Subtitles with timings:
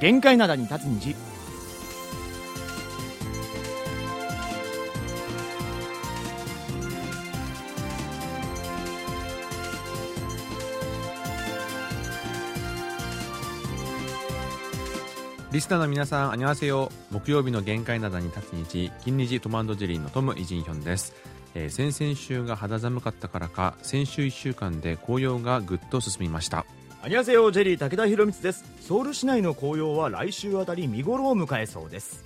[0.00, 1.14] 限界灘に立つ虹
[15.52, 16.90] リスナーの皆さん、あにわせよ。
[17.10, 21.12] 木曜日の限界などに立つ日、金日トムジェリーのトム・イジンヒョンです。
[21.54, 26.64] えー先々週が肌寒かったからか、先週1週間で紅葉がぐっと進みました。
[27.02, 32.24] あにわせよジェリー武田博光ですソウル市内の紅葉は来週あたり見頃を迎えそうです。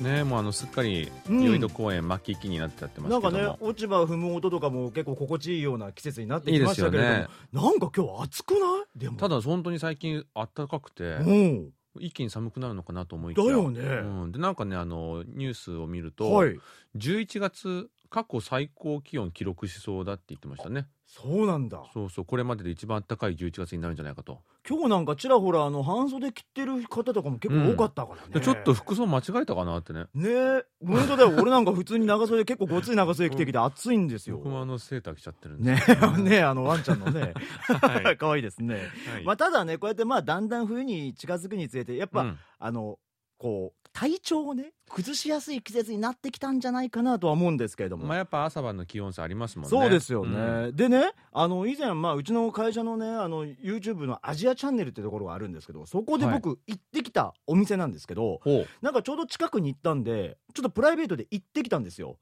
[0.00, 3.48] ねもうあの、すっかり、うん宵戸公園末期期になっちゃってますなんかけども。
[3.50, 8.58] ね落ち葉を踏む音とかも結構心地いいような季節になってきましたけれどもいいですなんか今日暑くな
[8.96, 8.98] い？
[8.98, 9.18] でも。
[9.18, 11.70] ただ、本当に最近暖かくて、うん。
[11.98, 13.44] 一気に寒くなるのかなと思いきや。
[13.44, 13.80] だよね。
[13.80, 16.58] うん、でなんかねあのニュースを見ると、はい。
[16.96, 20.86] 11月過去最高気温記録しそうだって言ってましたね。
[21.06, 21.82] そうなんだ。
[21.92, 30.06] そうそうこれまでで一番暖かい11月になるんじゃないかと、今日なんかちらほらあの半袖着てる方とかも結構多かったからね、でちょっと服装間違えたかなってね。
[30.14, 30.64] ねえ。
[30.82, 34.38] 本当だよ俺なんか普通に長袖結構ごつい長袖着てきて暑いんですよ。
[34.38, 35.90] 僕もあのセーター着ちゃってるんでねす
[36.22, 37.34] ねえあのワンちゃんのね。
[37.66, 38.16] はい。
[38.16, 38.76] 可愛いですね、
[39.12, 39.24] はい。
[39.24, 42.38] まあ、ただねこうやってまあだんだん冬に近づくにつれてやっぱ、うん。
[42.58, 42.98] あの
[43.38, 49.70] こう体調をね崩しやすい季節になってきたんじゃないかなとは思うんですけれども、まあ、やっぱ朝晩の気温差ありますもんね。
[49.70, 50.76] そうですよね、うん。
[50.76, 58.66] でねあの以前、まあ、うちの会社のねあの YouTube のアジアチャンネルってところがあるんですけどそこで僕行ってきたお店なんですけど、ほう。
[58.82, 62.18] なんかちょうど近くに行ったんでちょっとプライベートで行ってきたんですよ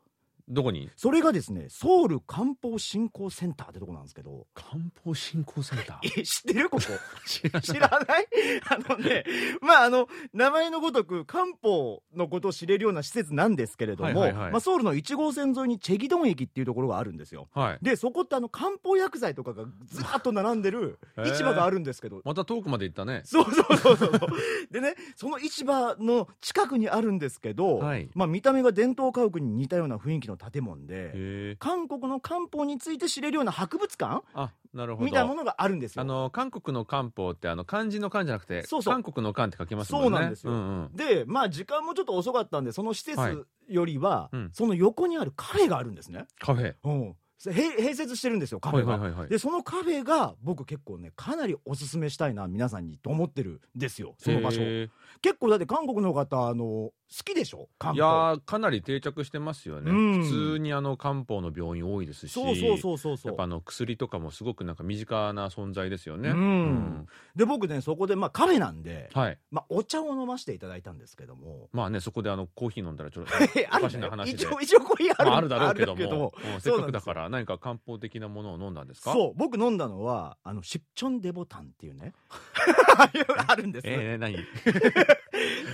[0.48, 0.91] どこに？
[0.97, 4.47] それがですねソウル漢方振興センターってとこなんですけど。
[4.55, 4.70] 漢
[5.03, 6.20] 方振興センター？
[6.20, 6.69] え知ってる？
[6.70, 6.83] ここ。
[7.27, 8.27] 知らない。
[8.69, 9.25] あのね
[9.61, 14.53] まああの名前のごとく漢方のことを知れるような施設なんですけれども、はいはいはい。
[14.53, 17.48] まあ、ソウルの1号線沿いにチェギドン駅っていうところがあるんですよ。
[17.55, 17.79] はい。
[17.83, 23.23] でそこってあの漢方薬剤とかがずらっと並んでる市場があるんですけど、また遠くまで行ったね。
[23.24, 24.29] そうそうそうそうそう。
[24.70, 28.11] でねその市場の近くにあるんですけど、はい。
[28.14, 34.22] まあ、見た目が伝統家屋に似たような雰囲気の建物で韓国の漢方について知れるような博物館？
[34.34, 35.06] あなるほど。
[35.06, 36.02] みたいなものがあるんですよ。
[36.02, 38.95] あの韓国の漢方ってあの漢字の漢じゃなくてそうそう。
[38.95, 40.08] 韓国の漢って書きますもんね。
[40.08, 40.52] そうなんですよ。
[40.52, 40.58] んう
[40.92, 40.96] ん。
[40.96, 43.33] でまあ時間もちょっと遅かったんでその施はい。
[43.33, 44.50] 設よりは、うん。
[44.52, 46.74] その横にあるカフェがあるんですね、カフェ。
[46.84, 49.28] うん、併併設してるんですよカフェが、はいはいはいはい。
[49.30, 54.61] でそのカフェが僕結構ねかなりおすすめしたいな皆さんにと思ってるんですよその場所。
[54.61, 54.90] へ
[55.22, 57.69] 結構だって韓国の方あの好きでしょ？
[57.69, 57.95] い方。
[57.97, 60.23] やーかなり定着してますよね、うん。
[60.25, 63.31] 普通にあの漢方の病院多いですしそうそうそうそうそう。
[63.31, 67.07] やっぱあの薬とかもすごくなんか身近な存在ですよね、うん。
[67.37, 69.39] で僕ねそこでまあカフェなんで、はい。
[69.51, 71.69] まあ、お茶を飲ませていただいたんですけども。
[71.73, 73.33] まあねそこであのコーヒー飲んだらちょっと
[73.70, 74.43] あおかるね話で。
[74.43, 76.35] 一応一応これある,、まあ、あるだろうけども。
[76.59, 79.13] せっかくだから何か漢方的なものを飲んだんですか？
[79.13, 82.13] そう僕飲んだのはあのシッチョンデボタンっていうね。
[83.47, 84.37] あるんです、えー、何？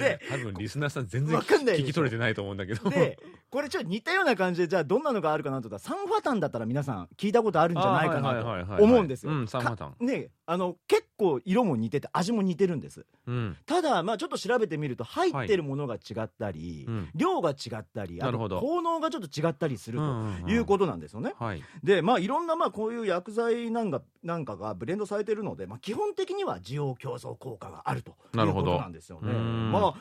[0.01, 1.85] で多分リスナーさん全然わかんないでしょ。
[1.85, 2.91] 聞き取れてないと思うんだけど。
[2.91, 3.19] で
[3.51, 5.69] これちょっと似たような感じでじゃあどんなのがあるかなと。
[5.69, 9.33] 思ったらサンファタンだったら皆さん聞いたことあるんじゃないかないと思うんですよ。
[9.33, 13.07] うんサンファタンかねあの結構色も似てて味も似てるんです。
[13.27, 13.57] うん。
[13.67, 17.11] ただまあちょっと調べてみると入ってるものが違ったり、うん。
[17.15, 18.61] 量が違ったり、あなるほど。
[18.61, 21.35] と効能がちょっと違ったりするということなんですよね。
[21.39, 21.63] はい。
[21.83, 29.33] でまあいろんなまあこういう薬剤なんかなんかがブレンドされてるので、まあ基本的には需要競争効果があるということなんですよね。
[29.33, 29.95] うんまあ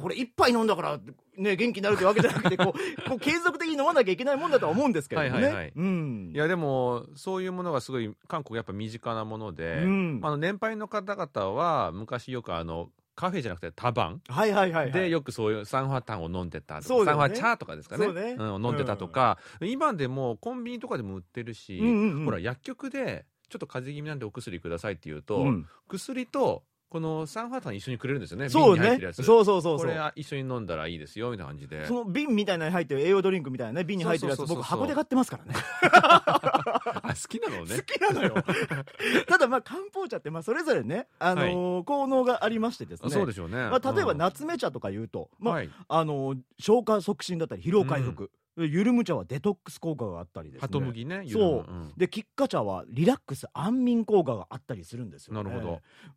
[0.00, 1.00] これ一杯飲んだから
[1.36, 5.46] ね元気になるというわけじゃなくてこう こう継続的に飲まなきゃいけないもんだとは思うんですけれどもね。
[5.46, 5.72] はいはいはい。
[5.74, 6.30] うん。
[6.34, 10.20] いやでもそういうものがすごい韓国やっぱ身近なもので、うん。
[10.22, 14.22] あの年配の方々は昔よくあのカフェじゃなくてタバン。
[14.28, 14.92] はいはいはい、はい。
[14.92, 16.82] でよくそういうサンファタンを飲んでたね。
[16.82, 18.04] サンファチャーとかですかね。
[18.04, 18.34] そうね。
[18.34, 22.24] ん、飲んでたとか、今でもコンビニとかでも売ってるし、うんうんうん。
[22.26, 25.66] ほら薬局でちょっと風邪気味なんでお薬くださいって言うと、うん。
[25.88, 28.48] 薬とこのサンファタン一緒にくれるんですよね。
[28.48, 29.00] そうね。
[29.12, 29.78] そうそうそうそう。
[29.78, 31.84] これは一緒に飲んだらいいですよみたいな感じで。
[31.86, 35.54] その瓶みたいなのに入ってる栄養ドリンクみたいなね瓶に入ってるやつ僕箱で買ってますからね。
[35.82, 37.76] あ好きなのね。
[37.76, 38.34] 好きなのよ。
[39.26, 43.10] ただまあ漢方茶ってまあそれぞれね、あのー効能がありましてですね。
[43.10, 44.18] そうでしょうね、まあ、例えばうん。
[44.18, 50.60] 夏目茶とか言うと、まあはい、あのー消化促進だったり疲労回復、ゆるむ茶はデトックス効果があったりですね。
[50.62, 51.70] ハトムギねそう。
[51.70, 51.92] ん。
[51.96, 55.66] で菊花茶はリラックス安眠効果があったりするんですよ、ね、なるほ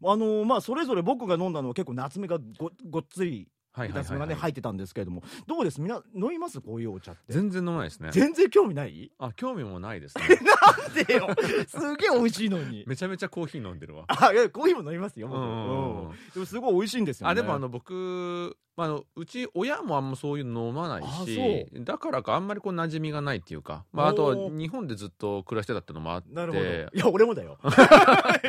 [0.01, 0.11] ど。
[0.11, 5.21] あのーまあそれぞれ僕が飲んだのは結構夏目がごごっつりはいがね入ってたんですけれども。
[5.45, 5.79] どうです？
[5.79, 6.59] みんな飲みます？
[6.59, 7.21] こういうお茶って。
[7.29, 8.09] 全然飲まないですね。
[8.11, 9.11] 全然興味ない？
[9.19, 10.23] あ興味もないですね。
[10.41, 11.27] なんでよ。
[11.67, 12.83] すげえ美味しいのに。
[12.87, 14.05] めちゃめちゃコーヒー飲んでるわ。
[14.07, 16.33] あいやコーヒーも飲みますようん。
[16.33, 17.31] でもすごい美味しいんですよね。
[17.31, 26.33] あでもあの僕まあ、あのうち親もあんまそういうの飲まないあしそだからかあんまりこう馴染みがないっていうか、まあ、あとは日本でずっと暮らしてたってのもあって。
[26.33, 26.65] なるほど。
[26.65, 27.57] いや俺もだよ。
[27.61, 28.39] あ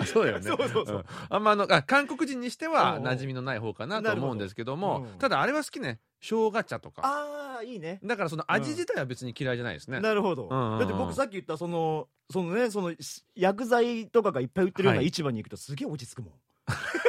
[0.06, 0.44] そうだよね。
[0.48, 0.96] そうそうそう。
[0.96, 1.04] うん。
[1.28, 5.18] あんまあのあ韓国人にしてはうんうん馴染みのない方かなと思うんですけどもうん。
[5.18, 6.00] ただあれは好きね。
[6.22, 7.02] 生姜茶とか。
[7.04, 8.00] ああいいね。
[8.02, 10.78] だからその味自体は別に嫌いじゃないですね、なるほど、うんうんうん。
[10.78, 15.08] だって僕さっき言ったそのそのねそのし薬剤とかがいっぱい売ってるようなはい。
[15.08, 16.32] 市場に行くとすげえ落ち着くもん。
[16.66, 17.05] あに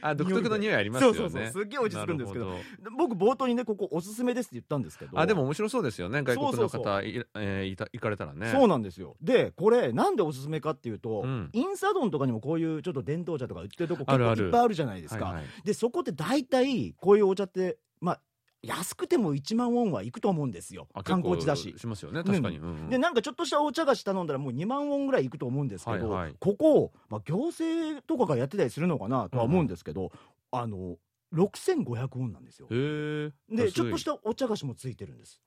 [0.00, 1.18] あ独特の匂いありますよね。
[1.18, 1.52] そうそうそう。
[1.52, 2.54] すっげえ落ち着くんですけど。
[2.96, 5.18] 僕冒頭にねここおすすめですって言ったんですけど。
[5.18, 6.22] あでも面白そうですよね。
[6.22, 8.50] 外国のそうそう方いえーいた行かれたらね。
[8.52, 9.16] そうなんですよ。
[9.20, 11.50] でこれなんでおすすめかっていうと、うん。
[11.52, 15.40] インサドンとかにもこういうちょっと伝統茶とか売ってるとこ結構いっぱいあるじゃないですか。
[15.64, 18.20] でそこって大体こういうお茶ってまあ
[18.62, 20.88] 安くても1万ウォンはいくと思うんですよ。
[20.92, 21.74] あ観光地だし。
[21.76, 22.24] しますよね。
[22.24, 22.64] 確かに、うん。
[22.64, 26.34] うんでなんかちょっとしたお茶菓子頼んだらもう2万ウォンぐらいいくと思うんですけど、はいはい。
[26.40, 30.10] ここ、まあ、行政とかがやってたりするのかなとは思うんですけど、
[30.50, 30.96] あの
[31.34, 32.68] 6500ウォンなんですよ。
[32.68, 35.40] でちょっとしたたお茶菓子もついてるんです。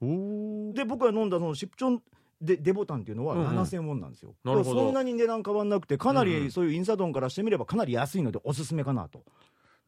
[0.74, 2.02] で僕が飲んだそのシプチョン
[2.42, 3.60] でデボタンっていうのはうんうん。
[3.60, 4.81] 7000ウォンなんですよ、なるほど。
[4.81, 6.44] そんなに値段変わんなくてかなうんうん。
[6.46, 9.24] りそういうインサドンからしてみればかなり安いのでおすすめかなと、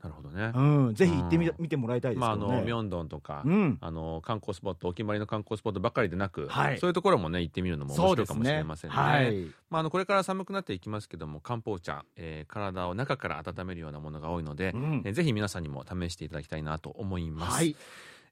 [0.04, 0.62] なるほどね、う
[0.92, 1.56] ん、ぜひ行ってみ,、うん。
[1.60, 3.78] 見てもらいたいですまああのミョンドンとか、うん。
[3.80, 6.78] あの観光スポットお決まりの観光スポットばっかりでなく、はい。
[6.78, 8.96] そういうところもね行ってみるのも面白いかもしれねませんね。
[8.96, 9.46] はい。
[9.70, 14.74] まあ、あのこれから寒くなっていきますけども漢方茶、えー体を中から温めるようなものが多いので、
[15.06, 17.54] うぜひ皆さんにも試していただきたいなと思います。
[17.56, 17.76] はい。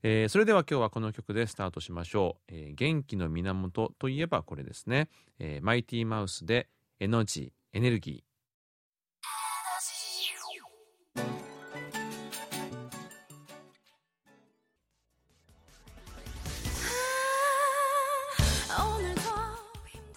[0.04, 5.08] えーそれでは今日はこの曲でスタートしましょう、えー元気の源といえばこれですね、
[5.40, 6.68] えーマイティマウスで
[7.00, 8.32] エノジーエネルギー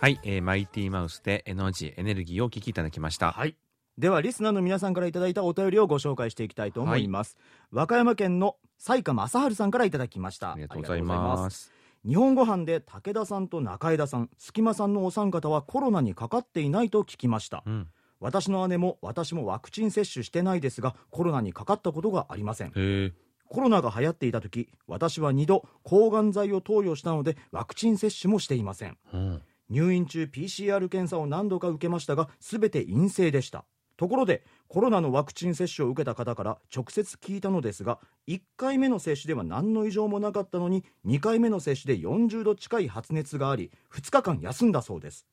[0.04, 3.32] はい、えーマイティマウスでエノジーエネルギーをお聞きいただきました。
[3.32, 3.56] はい。
[3.96, 7.38] ではリスナーの皆さんからいただいたお便りをご紹介していきたいと思います。
[7.70, 10.52] 和歌山県の西下正治さんからいただきました。
[10.52, 11.72] ありがとうございまますす。
[12.06, 17.62] 日本ご飯で武田さんと中枝さん、隙間さんのお三方はコロナにかかっていないと聞きました。
[17.64, 17.88] うん、
[18.20, 23.14] 私の姉も私もワクチン接種してないですが、コロナにかかったことがありません。
[23.48, 28.98] コロナが流行っていた時、私は2度抗がん剤を投与したのでワクチン接種もしていません。
[29.14, 33.64] うん、入院中 PCR 検査を何度か受けましたが全て陰性でした。
[33.96, 45.26] ところでコロナのワクチン接種を受けた方から直接聞いたのですが1回目の接種では何の異常もなかったのに2回目の接種で40度近い発熱があり2日間休んだそうです。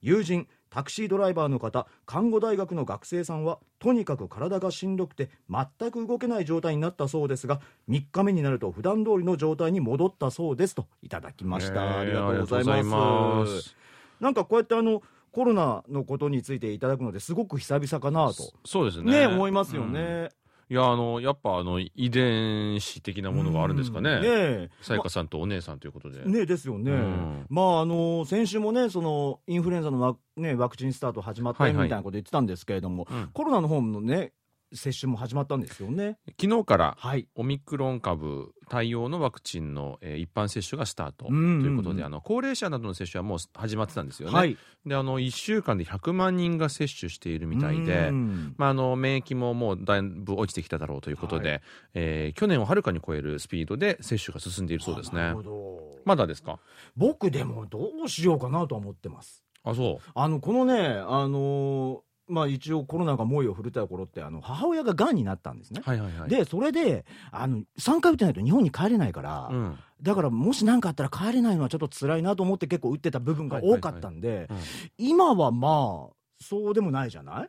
[0.00, 13.76] 友人タクシードライバーの方看護大学の学生さんはとにかく体がしんどくて全く動けない状態になったそうですが3日目になると普段通りの状態に戻ったそうですといただきました、ありがとうございます
[14.20, 19.20] なんかこうやってあのコロナのことについていただくのですごく久々かなとそうですね。
[19.20, 20.30] ね思いますようんね。
[20.70, 24.10] いやあのやっぱあの遺伝子的なものがあるんですかね。
[24.10, 26.24] うんねさやかさんとお姉さんということで。
[26.24, 27.46] ねですよね、うん。
[27.48, 34.32] まああの先週もねそのインフルエンザのワ,、ね、ワクチンスタート始まったみたいなこと言ってたんですけれども、うんコロナの方のね
[34.72, 36.18] 接種も始まったんですよね。
[36.40, 37.28] 昨日からはい。
[37.34, 44.34] オミクロン株対応のワクチンの、えー一般接種がスタートということで、あの高齢者などの接種はもう始まってたんですよね。
[44.34, 44.56] はい。
[44.86, 48.08] であの1週間で100万人が接種しているみたいで。
[48.08, 51.60] うんまあ、あの免疫ももうだいぶ落ちてきただろうということで、は
[51.94, 55.34] えー去年をはるかに超えるスピードで接種が進んでいるそうですね。
[56.04, 56.58] まだですか？
[56.96, 59.42] 僕でもどうしようかなとは思ってます。
[59.64, 60.10] あそう。
[60.14, 66.28] あのこのねあのまあ一応コロナが猛威を振るった頃ってあの母親ががんになったんですね、はいはいはい。
[66.30, 69.78] でそれであの3回打ってないと日本に帰れないから、うん。
[70.02, 74.56] だからもし何かあったら帰れないのはちょっと辛いなと思って結構打ってた部分が多かったんで、うん。
[74.98, 77.48] 今はまあそうでもないじゃない？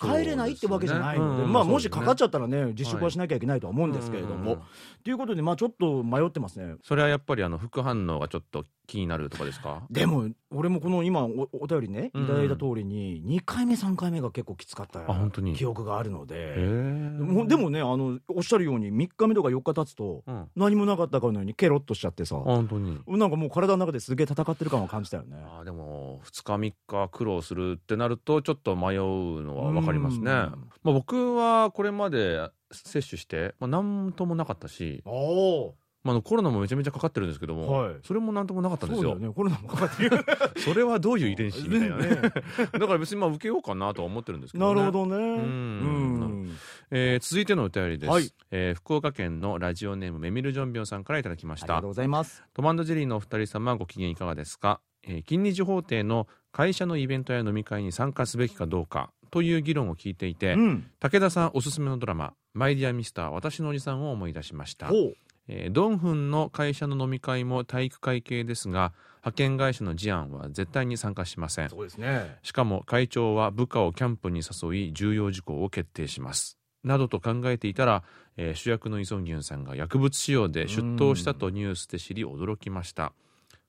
[0.00, 4.62] 帰れないってわけじゃないので、まあもしかかっちゃゃったらね自粛はしなきゃいけないとは思うんですけれども、
[5.04, 6.74] ということでまあちょっと迷ってますね。
[6.82, 9.82] それはやっぱりあの副反応がちょっと気になるとかですか？
[9.90, 12.24] でも俺もこの今おお便りねうん。
[12.24, 15.54] いただいた通りに2回目3回目が結構きつかったあ本当に？
[15.54, 17.22] 記憶があるのへでー。
[17.22, 20.24] もうでもねあのおっしゃるように3日目とか4日経つと
[20.56, 22.36] 何もなかったかのようにケロッとしちゃってさ。
[22.36, 22.98] 本当に。
[23.06, 25.36] なんかもう体の中ですげえ戦ってる感を感じたよね。
[25.38, 30.26] あーでも2日3日苦労するってなるとちょっと迷うのは分かりますね、うん。
[30.30, 35.74] まあ、僕はこれまで接種して、まあ、何ともなかったし、おお
[36.04, 37.96] まあ、あのコロナもめちゃめちゃかかってるんですけども、はい。
[38.04, 39.10] それも何ともなかったんですよ。
[39.10, 39.34] そうだよね。
[39.34, 40.24] コロナもかかってる。
[40.56, 42.08] それはどういう遺伝子みたいなね。
[42.08, 42.16] ね。
[42.72, 44.74] だから別にまあ受けようかなとは思ってるんですけどね。
[44.80, 45.36] なるほどね。
[45.42, 46.56] ん。
[46.90, 48.32] えー続いてのお便りです、はい。
[48.50, 51.66] えー福岡県のラジオネームメミルジョンビョンさんからいただきました。
[51.66, 52.44] ありがとうございます。
[52.54, 60.90] トマンドジェリーのお二人様ご機嫌いかがですか、えー、金日法廷の会社のイベントや飲み会に参加すべきかどうかという議論を聞いていて、うん。
[61.00, 64.86] 武田さんおすすめのドラマ「マイディアミスター私のおじさんを思い出しました。
[64.86, 65.14] ほう
[65.48, 71.70] えードンフンの会社の飲み会も体育会系ですが派遣会社のジアンは絶対に参加しません。
[71.70, 72.36] そうですね。
[72.42, 76.58] しかも会長は部下をキャンプに誘い重要事項を決定します。
[76.84, 78.04] などと考えていたら、
[78.36, 83.12] えー主役のイ・ソンギュンさんが薬物使用で出頭したとニュースで知り驚きました。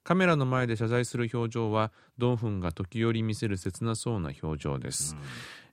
[0.03, 5.15] カメラの前で謝罪する表情はドンフンが時折見せる切なそうな表情です、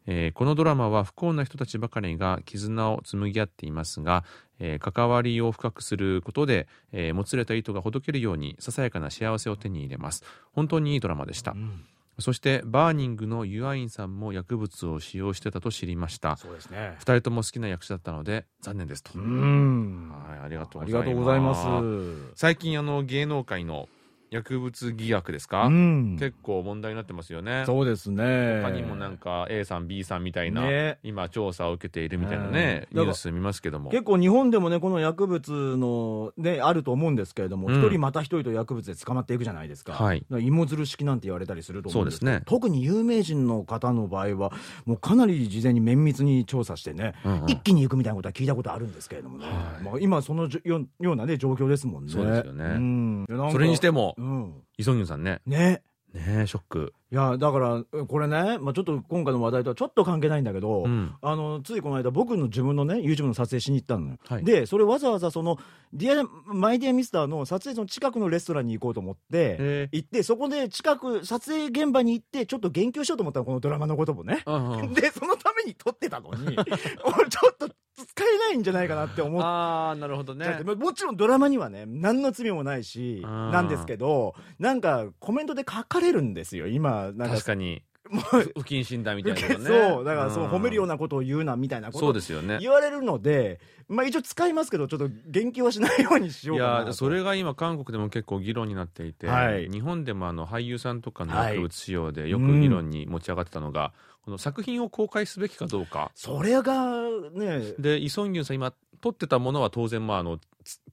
[0.07, 4.25] えーこのドラマは不幸な人たちばかりが絆を紡ぎ合っていますが、
[4.59, 10.25] えー関わりを深くすることで、えーもつれた糸がほどけるようにささやかな幸せを手に入れます。
[10.53, 11.85] 本当にいいドラマでした、うん。
[12.19, 16.37] そしてバーニングのユアインさんも薬物を使用してたと知りました。
[16.37, 16.95] そうですね。
[16.99, 20.11] 二人とも好きな役者だったので残念ですと、うん。
[20.11, 21.11] はいありがとうありございます。
[21.11, 22.33] がとうございます。
[22.37, 23.89] 最近あの芸能界の
[24.30, 26.16] 薬物疑惑ですか、うん。
[26.18, 27.64] 結構問題になってますよね。
[27.66, 28.61] そうですね。
[28.62, 30.99] 他にもなんか A さん B さんみたいな、ね。
[31.02, 33.00] 今調査を受けているみたいなね、うん。
[33.00, 33.90] ニュース見ますけども。
[33.90, 37.80] 結構日本でもねこの薬物のねあると思うんですけれどもうん。
[37.80, 40.25] 一、人また一人と薬物で捕まっていくじゃないですか,、はい。
[40.30, 42.30] 芋づる式なんて言われたりすると思うんですけど。
[42.33, 42.45] そうですね。
[42.47, 44.52] 特に有名人の方の場合は
[44.85, 47.50] もうかなり事前に綿密に調査してね、うんうん。
[47.50, 49.85] 一気に行くみたいなことは聞いたことあるんですけれどもね、はい。
[49.85, 52.12] まあ、今そのじょよようなね状況ですもんね。
[52.12, 52.64] そうですよね。
[52.64, 53.26] うん。
[53.52, 54.62] それにしてもうん。
[54.78, 55.23] イ・ソンギュンさん。
[55.23, 55.40] ね。
[55.46, 55.82] ね。
[56.16, 61.14] ねショック、いやだからこれね、まあ、ちょっと今回の話題とはちょっと関係ないんだけど、うん。
[61.20, 64.44] あのついこの間僕の自分のね YouTube の撮影しに行ったのよ、はい。
[64.44, 65.58] でそれわざわざその
[65.92, 69.88] ディアマイディアミスターの撮影の近くのレストランに行こうと思って、え。
[69.92, 76.56] 行ってそこで近く撮影現場に行ってちょっと言及しようと思ったのこのドラマのこともね、ーでそのために撮ってたのに
[77.04, 77.68] 俺ちょっと
[78.05, 80.61] 使えないんじゃないかなって思っああなるほどね。
[80.65, 87.12] まあもちろんドラマにはね何の罪もないしなんですけどなんかコメントで書かれるんですよ今。
[87.12, 90.05] なんか確かにもう不謹慎だみたいなのねそう。
[90.05, 91.99] だからその褒めるようななことを言うなみたいなこと。
[91.99, 92.59] そうですよね。
[92.61, 96.87] 言われるので、まあ、一応使いますけどちょっと言及はしないようにしよいうかなと。
[96.89, 99.69] やそれが今韓国でも結構議論になっていて、はい。
[99.69, 101.57] 日本でもあの俳優さんとかのはい。
[101.57, 103.93] 薬物使用でよく議論に持ち上がってたのが、
[104.25, 106.11] この作品を公開すべきかどうか。
[106.15, 107.75] それがね。
[107.79, 110.43] でイ・ソンギュンさん今撮ってたものは当然まああのつ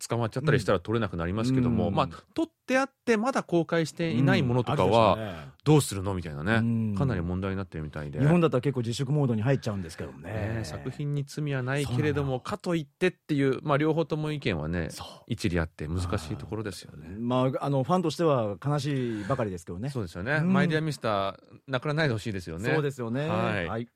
[0.07, 1.95] 捕まっちゃったりしたら撮れなくなりますけども、うん。
[1.95, 4.91] まあ撮ってあってまだ公開していないものとかうん。
[4.91, 6.61] はどうするのみたいなね、う
[6.93, 6.95] ん。
[6.95, 8.19] かなり問題になってるみたいで。
[8.19, 10.31] 日本だったら結構自粛モードに入っちゃうんですけどね。
[10.57, 14.89] ね作品に罪はないけれどもかといってっていう、まあ、両方とも意見はね
[15.27, 17.07] 一理あって難しいところですよね。
[17.19, 19.89] まあ、あのファンとしては悲しいばかりですけどね。
[19.89, 20.53] そうですよね、うん。
[20.53, 21.35] マイディアミスター
[21.67, 22.71] なくならないでほしいですよね。
[22.71, 23.27] そうですよね。
[23.27, 23.69] はい。
[23.69, 23.87] I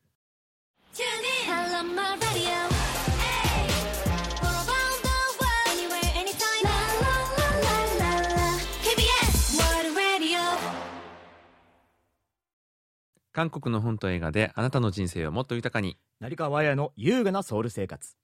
[13.38, 16.00] 韓国の本と映画であなたの人生をもっと豊かに。
[16.20, 18.18] 成川綾の優雅なソウル生活。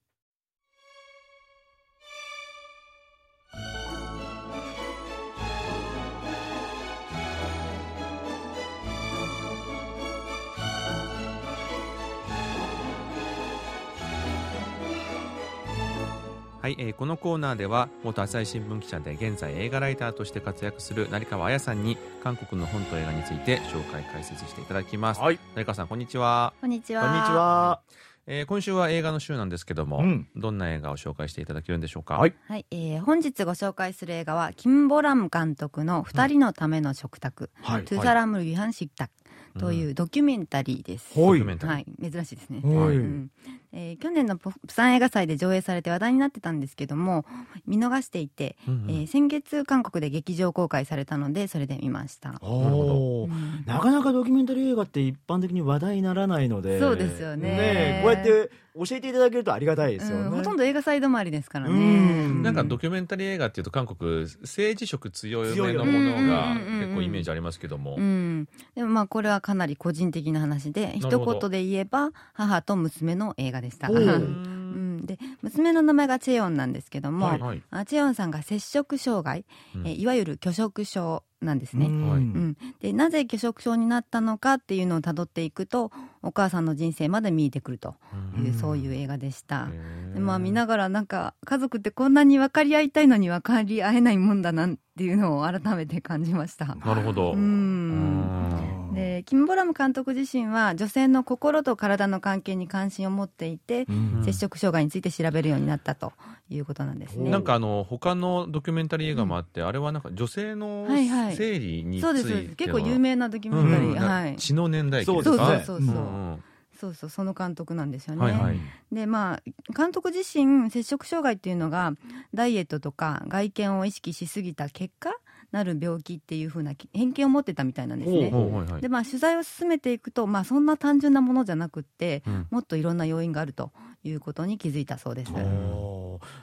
[16.64, 25.38] はい、えーこのコーナーでは元朝日新聞記者で現在映画ライターとして活躍する成川彩さんに韓国の本と映画について紹介解説していただきます、はい。
[25.54, 27.02] 成川さんこんにちは、こんにちは。
[27.02, 27.82] こんにちは。
[28.26, 30.26] えー今週は映画の週なんですけども、うん。
[30.36, 32.16] どんな映画を紹介していただけるんでしょうか？
[32.16, 32.34] はい。
[32.48, 37.84] はい、えー本日ご紹介する映画はキム・ボラム監督の二人のための食卓、はい。
[37.84, 39.10] トゥサラムル・ユハンシクタ
[39.58, 41.12] というドキュメンタリーです。
[41.20, 41.28] はい。
[41.28, 41.74] ドキュメンタリー。
[41.74, 42.60] はい、珍しいですね。
[42.64, 42.96] はい。
[42.96, 43.30] うん
[43.74, 47.24] えー去年のプサン映画祭で上映されて話題になってたんですけども
[47.66, 48.90] 見逃していて、うんうん。
[48.90, 52.34] えー先月韓国で劇場公開されたのでそれで見ました。
[52.40, 53.30] おー。
[53.30, 53.64] うん。
[53.66, 56.78] なかなかドキュメンタリー映画って一般的に話題にならないので。
[56.78, 57.48] そうですよね。
[57.52, 60.30] えこうやって教えていただけるとありがたいですよね、うん。
[60.30, 61.72] ほとんど映画祭止まりですからね。
[61.72, 62.42] うん。
[62.42, 71.38] なんかドキュメンタリー映画っていうと韓国政治色強いよのものが結構イメージありますけども、うん、でもまあこれはかなり個人的な話でなるほど。
[71.38, 73.90] 一言で言えば母と娘の映画でした。
[73.90, 77.40] おううん、で娘の名前がチェヨンなんですけども、はい。
[77.40, 77.62] はい。
[77.70, 79.44] あチェヨンさんが摂食障害、
[79.76, 79.86] うん。
[79.86, 81.86] えいわゆる拒食症なんですね。
[81.86, 82.10] うん。
[82.10, 82.20] はい。
[82.20, 85.92] うん、でなぜ拒食症になったのかっていうのをたどっていくと
[86.22, 87.94] お母さんの人生まで見えてくると
[88.36, 88.54] いう、うん。
[88.54, 89.68] そういう映画でした。
[90.14, 96.66] でまあ見ながらなんか家族ってこんなに分かり合いたいのに分かり合えないもんだなっていうのを改めて感じました。
[96.66, 104.22] なるほど、ううんんでキム・ボラム監督自身は女性の心と体の関係に関心を持っていて、うん。
[104.24, 106.12] 摂食障害について調べるようになったと
[106.48, 107.30] いうことなんですね。
[107.30, 111.36] なんかあの他のドキュメンタリー映画もあって、あれはなんか女性のはいはい。
[111.36, 112.28] 生理についてのそうです。
[112.28, 113.94] そうです結構有名なドキュメンタリー、うん。
[113.96, 114.36] なはい。
[114.36, 115.36] 血の年代記そうです。
[115.36, 115.96] かそうそうそうそう。
[115.96, 116.44] うんうん。
[116.78, 117.10] そうそう。
[117.10, 118.22] その監督なんですよね。
[118.22, 118.58] はいはい。
[118.92, 119.42] でまあ
[119.76, 121.92] 監督自身摂食障害っていうのが
[122.32, 125.10] ダイエットとか外見を意識しすぎた結果
[125.54, 128.32] なる病気っていう風な偏見を持ってたみたいなんですね。
[128.80, 133.70] でまあ取材を進めていくと、まあ、そんな単純なものじゃなくって、うんもっといろんな要因があると
[134.02, 135.32] いうことに気づいたそうです。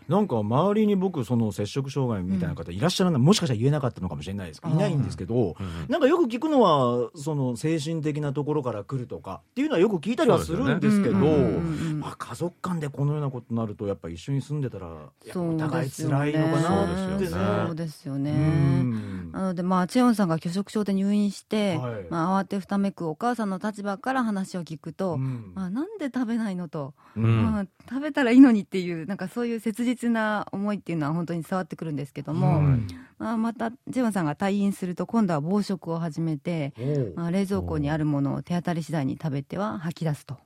[0.07, 4.61] なんか周りに僕その摂食障害みたいな方いらっしゃらない、もしかしたら言えなかったのかもしれないです。
[4.61, 5.53] けどいないんですけど、うんうん。
[5.89, 11.99] なんかよく聞くのはその精神的なところから来るとかっていうのはよく聞いたりはするんですけどうんうんうんうん。
[11.99, 14.97] まあ、家族間でこのようなことになるとやっぱ一緒に住んでたらやっ
[15.27, 17.65] ぱそうお互い辛いのかなそうってですよね。
[17.67, 18.31] そうですよね。
[18.31, 19.31] うん。
[19.31, 22.05] なので、まあ、チェヨンさんが拒食症で入院して、はい。
[22.09, 25.51] まあ、慌てふためくお母さんの立場から話を聞くと、うん。
[25.55, 27.43] まあ、なんで食べないのと、うん。
[27.43, 32.87] まあ、食べたらいいのにっていうなんかそういう切実な思いっていうのは本当に伝わってくるんですけども、うん。
[33.17, 36.73] まあ、またチェヨンさんが退院すると今度は暴食を始めて、
[37.15, 40.37] まあ、冷蔵庫にあるものを手当たり次第に食べては吐き出すと。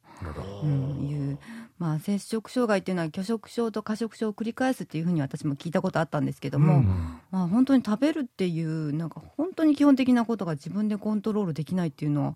[0.64, 1.38] うんいう、
[1.78, 7.20] まあ、摂食障害っていうのは拒食症と過食症を繰り返すっていうふうに私も聞いたことあったんですけども、うん。
[7.32, 12.36] まあ、本当に食べるっていうなんか本当に基本的なことが自分でコントロールできないっていうのは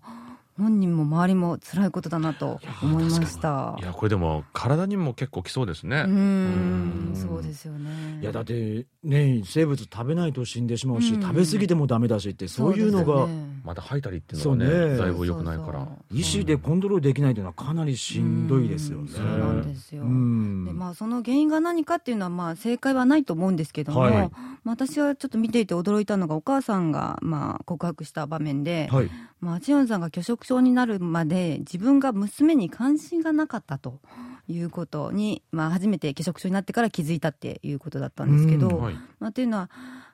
[0.60, 3.76] 本人も周りも辛いことだなと思いました。
[3.80, 3.82] い。
[3.82, 6.04] やこれでも体にも結構きそうですね。
[6.06, 7.08] うーん。
[7.08, 7.16] うん。
[7.16, 8.18] そうですよね。
[8.20, 11.22] いやだってね生物食べないと死んでしまうし、うん。
[11.22, 13.26] 食べ過ぎてもダメだしってそういうのが
[13.64, 14.98] また吐いたりっていうのはねそうね。
[14.98, 15.86] だいぶ良くないから。
[16.12, 19.02] 意思でコントロールできないというのはかなりしんどいですよね。
[19.02, 19.08] うん。
[19.08, 20.02] そうなんですよ。
[20.02, 20.64] うん。
[20.64, 24.12] でまあ、その原因が何かっていうのはまあ正解はないと思うんですけども、はい。
[24.12, 24.30] まあ、
[24.64, 29.10] 私はちょっと見ていて驚いたのがお母さんがまあ告白した場面で、はい。
[29.40, 34.00] まあ、チヨンさんが拒食症になるまで自分が娘に関心がなかったと
[34.48, 38.82] いうことに、まあ、初めて拒食症になってから気づいたっていうことだったんですけど、うん。
[38.82, 38.94] はい。
[39.18, 39.70] まあ、というのは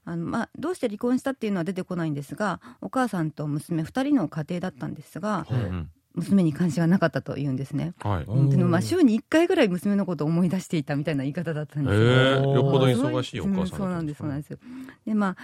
[0.07, 5.47] あの、まあ、どうして離婚したっていうのは出てこないんですがお母さんと娘2人の家庭だったんですが
[6.17, 7.93] 娘に関心がなかったというんですね。
[8.01, 8.25] はい。
[8.25, 12.01] うんでもまあ週に1回ぐらい娘のことを思い出していたみたいな言い方だったんですよ。
[12.03, 12.53] えー。
[12.55, 14.51] よっぽど忙しいお母さんそうなんですそうなんです。
[14.51, 14.59] よ
[15.07, 15.37] でまあ、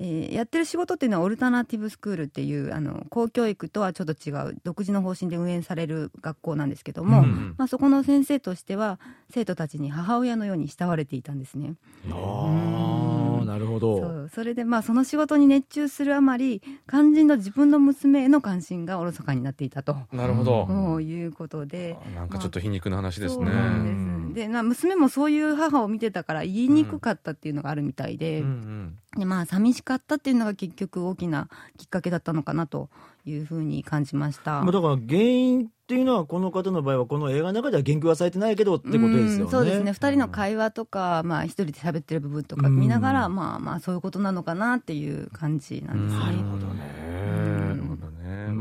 [0.00, 7.54] えーやってる仕事っていうのはオルタナティブスクールっていうあの公教育とはちょっと違う独自の方針で運営される学校なんですけども、うんうん。
[7.58, 8.98] まあ、そこの先生としては
[9.30, 11.74] 生徒たちに母親のように慕われていたんですね。
[12.10, 13.96] ああなるほそど。
[14.24, 14.30] う。
[14.34, 19.96] それでまあその仕事に熱中するあまり肝心の自分の娘への関心がおろそかになっていたと。
[20.14, 31.48] なるほどういうことで、なんかちょっと皮肉な話ですねですで、まあ、娘もそういう母を見てたから言いにくかったっていうのがあるみたいで,、うんうんでまあ寂しかったっていうのが結局大きな
[31.78, 32.90] きっかけだったのかなと
[33.24, 34.62] いうふうに感じました。
[34.62, 39.50] まあだから原因っていうのはこの方の場合はこの映画の中では言及はされてないけどってことですよね。
[39.50, 46.18] そうですね二人の会話とか、まあ、一人で喋ってる部分とか見ながら、まあまあそういうことなのかなっていう感じなんです。
[46.18, 46.93] ねなるほどね、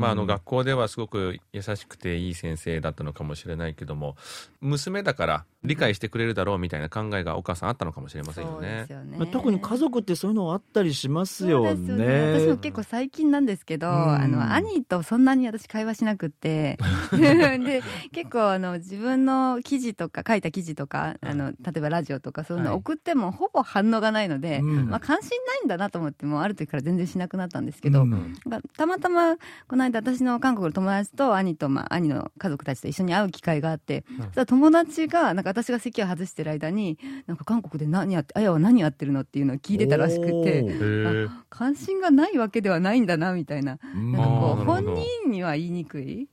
[0.04, 4.18] まあ、あの学校ではすごく優しくていい先生だったのかもしれないけども
[4.60, 8.84] 娘だから理解してくれるだろうみたいな考えがお母さんあったのかもしれませんよね。
[8.88, 8.92] す。
[8.92, 9.18] よね。
[9.18, 12.40] まあ特に家族ってそういうのあったりしますよそうですよね。
[12.40, 13.94] 私も結構最近なんですけど、うん。
[13.94, 16.78] あの兄とそんなに私会話しなくって。
[17.14, 22.80] で結構あの自分の記事とか書いた記事とかあの例えばラジオとかそういうのはい。
[22.80, 24.90] 送ってもほぼ反応がないので、うん。
[24.90, 28.36] まあ、関心ないんだなと思ってもうある時から全然しなくなったんですけど、うん。
[28.76, 40.66] たまたまこの間私の韓国の友達と兄と、まあ、兄の家族たちと一緒に会う機会があって、そしたら友達がなんか私が席を外してる間になんか韓国で何やってあやは何やってるのっていうのを聞いてたらしくて
[41.50, 43.78] 関心がないわけではないんだなみたいな。
[43.96, 44.12] うん。
[44.12, 44.96] なんかこう本ど。
[44.96, 46.28] 人には言いにくい。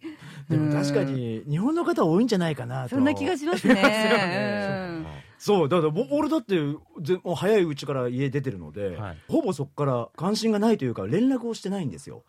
[0.48, 2.90] でも確かに日本の方多いんじゃないかなと。
[2.90, 5.04] そんな気がしますね。
[5.40, 6.56] そうだからぼ俺だって
[7.00, 9.18] ぜもう早いうちから家出てるので、はい。
[9.26, 12.24] ほぼそこから関心がないというか連絡をしてないんですよ。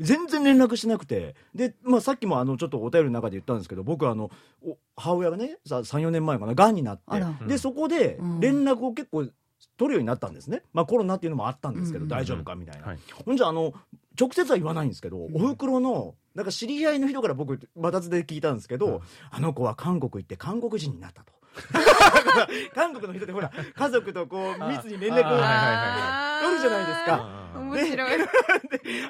[0.00, 1.36] 全然連絡しなくて。
[1.54, 4.32] で、まあ、さっきもあのちょっとお便りの中で言ったんですけど僕あの
[4.64, 7.02] お母親がね34年前かながんになって。
[7.06, 7.32] あら。
[7.46, 8.40] でそこでうん。
[8.40, 9.28] 連絡を結構
[9.76, 12.08] 取るようになったんですね、まあ、コロナっていうのもあったんですけど、うん。
[12.08, 12.98] 大丈夫かみたいな、はい。
[13.24, 13.74] ほんじゃあの
[14.18, 19.00] 直接は言わないんですけど、おふくろのなんか知り合いの人から僕バタツで聞いたんですけど、うん。
[19.30, 21.36] あの子は韓国行って韓国人になったと
[22.74, 27.46] 韓国の人ってほら家族とこう密に連絡をあ取るじゃないですか。
[27.56, 28.20] 面白い。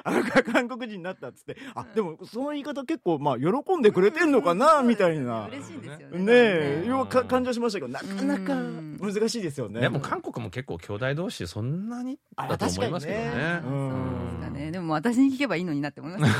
[0.03, 5.47] あ韓国人になったっつってあでもその言い方結構まあ喜んでくれてんのかなみたいな。
[5.47, 6.19] 嬉しいですよね。
[6.19, 6.89] ねえうん。
[6.89, 8.97] よくか感情しましたけどなかなかうん。
[8.99, 9.81] 難しいですよね。
[9.81, 13.27] でも韓国も結構兄弟同士そんなにだと思いますけどね。
[13.27, 14.71] あ確かにねそううんですかね。
[14.71, 16.33] でも私に聞けばいいのになって思います。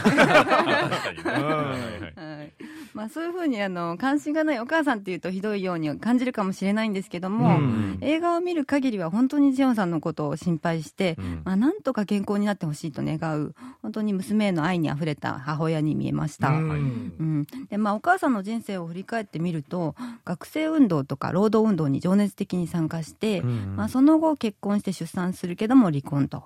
[2.93, 11.41] まあそういうふうにあの関心がないお母さんっていうとひどいように感じるかもしれないんですけども、うん映画を見る限りは本当にジェオンさんのことを心配して、うん。
[11.43, 16.49] まあ、なんとか健康になってほしいと願う本当に娘への愛にあふれた母親に見えました。
[16.49, 17.13] うん。
[17.19, 17.47] うん。
[17.69, 19.95] でまあ、お母さんの人生を振り返ってみると
[20.25, 23.75] 学生運動とか労働運動に情熱的に参加して、うん。
[23.75, 26.43] まあ、その後結婚して出産するけども離婚と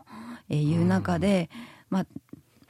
[0.49, 1.49] いう中で、
[1.89, 2.05] まあ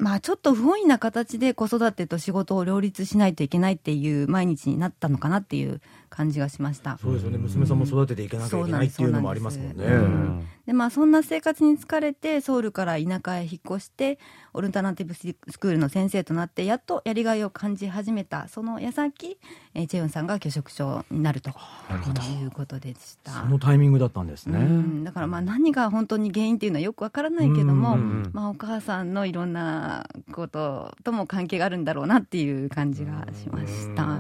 [0.02, 5.80] まあ、ちょっと不本意な形で子育てと仕事を両立しないといけないっていう毎日になったのかなっていう
[6.12, 7.00] 感じがしました。
[7.02, 7.38] そうですよね。
[7.38, 9.86] 娘さんも育てていかなきゃいけないっていうのもありますもんね。
[9.86, 10.48] ん。
[10.68, 14.20] でまあ、そんな生活に疲れてソウルから田舎へ引っ越して
[14.54, 19.38] オルタナティブスクールの先生となってやっとやりがいを感じ始めたその矢先、
[19.74, 21.50] えーチェヨンさんが拒食症になると。
[21.50, 23.32] いうことでした。
[23.32, 34.20] そのタイミングだったんですね、うん、だからまあ何が本当に原因っていうのはよくわからないけども、うんうんまあ、お母さんのいろんなこととも関係があるんだろうなっていう感じがしました。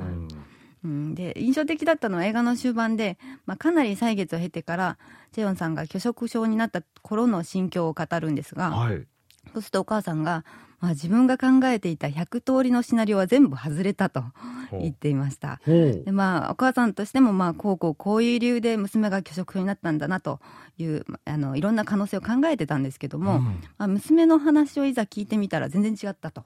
[0.84, 0.92] うん。
[0.92, 4.98] うん、で印象的だったのは映画の終盤で、まあ、かなり歳月を経てから
[5.32, 9.06] チェヨンさんが拒食症になった頃の心境を語るんですが、はい。
[9.54, 10.46] そうするとお母さんが、
[10.80, 14.24] まあ、自分が考えていた100通りのシナリオは全部外れたと
[14.72, 15.60] 言っていました。
[15.66, 20.40] でまあ、お母さんとしても、まあ、こうこうこういう理由で娘が拒食症になったんだなと
[20.78, 23.44] いうあのいろんな可能性を考えてたんですけども、うん。
[23.78, 26.46] まあ、娘の話をいざ聞いてみたら全然違ったと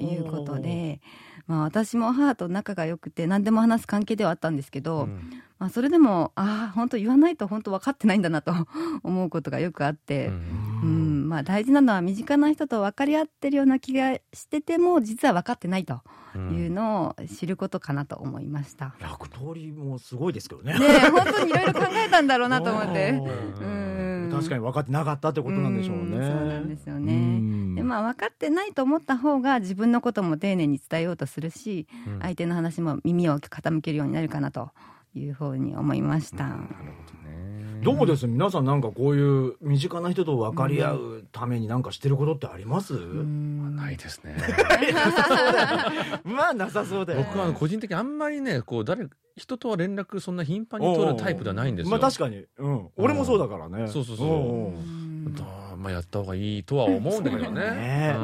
[0.00, 1.00] いうことで、
[1.46, 5.08] まあ、私も母と仲が良くて何でも話す関係ではあったんですけど、
[5.58, 8.52] まあ、それでもああ本当言わないと本当分かってないんだなと
[9.04, 10.28] 思うことがよくあって。
[10.28, 16.02] うんまあ、大事なのは身近な人と分かり合ってるような気がしてても実は分かってないと
[16.36, 18.94] いうのを知ることかなと思いました。
[19.00, 23.10] 100通りもすごいですけどねねえ本当にいろいろ考えたんだろうなと思って。
[23.60, 23.83] うん
[24.36, 26.02] 確かに分かってなかったってことなんでしょうね。
[26.02, 27.14] うんそうなんですようね。
[27.14, 27.74] ん。
[27.74, 32.18] でまあ分かってないと思った方が自分のことも丁寧に伝えようとするし、うん。
[32.20, 34.70] 相手の話も耳を傾けるようになるかなと
[35.14, 36.56] いうふうに思いました。
[37.82, 38.26] どうです？
[38.26, 43.76] 皆さんなんかこういう身近な人と分かり合うためになんかしてることってあります、うん。
[43.76, 44.36] ないですね。
[46.24, 51.90] まあなさそうだ僕は個人的にあんまりねこう誰人とは連絡そんな頻繁に取るタイプではないんですよ。
[51.90, 53.86] まあ確かに、うん、俺もそうだからね。
[53.88, 55.74] そうそうそう。
[55.76, 58.16] まあやった方がいいとは思うんだけどね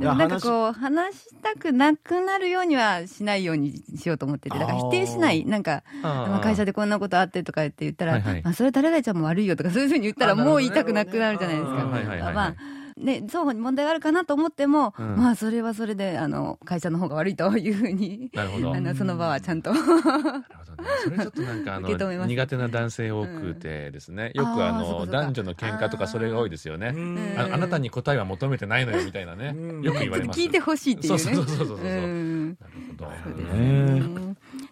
[0.00, 5.44] でもなんかこう話したくなくなるようにはしないようにしようと思っててだから否定しない。
[5.44, 8.42] なんかまあ会社でこんなことあってとか言って言ったら、はいはい。
[8.46, 11.72] あそれ誰々ちゃんも悪いよとかそういうふうに言ったらもう言いたくなくなるじゃないですか。
[11.86, 12.54] はいはいはいまあ
[12.98, 20.88] ね、双方に問題があるかなと思っても、うんまあそれはそれであの会社の方が悪いというふうになるほどあのその場はちゃんとなるほどね。
[21.04, 26.92] それちょっとなんかあの苦手な男性多くてですね、よくあの男女の喧嘩とかそれが多いですよね。
[26.94, 29.82] うんああなたに答えは求めてないのよみたいなねうん。
[29.82, 30.40] よく言われます。
[30.40, 31.18] 聞いてほしいっていうね。
[31.18, 33.12] そうそうそうそうそうそううんなるほど。
[33.24, 34.28] そうですねね。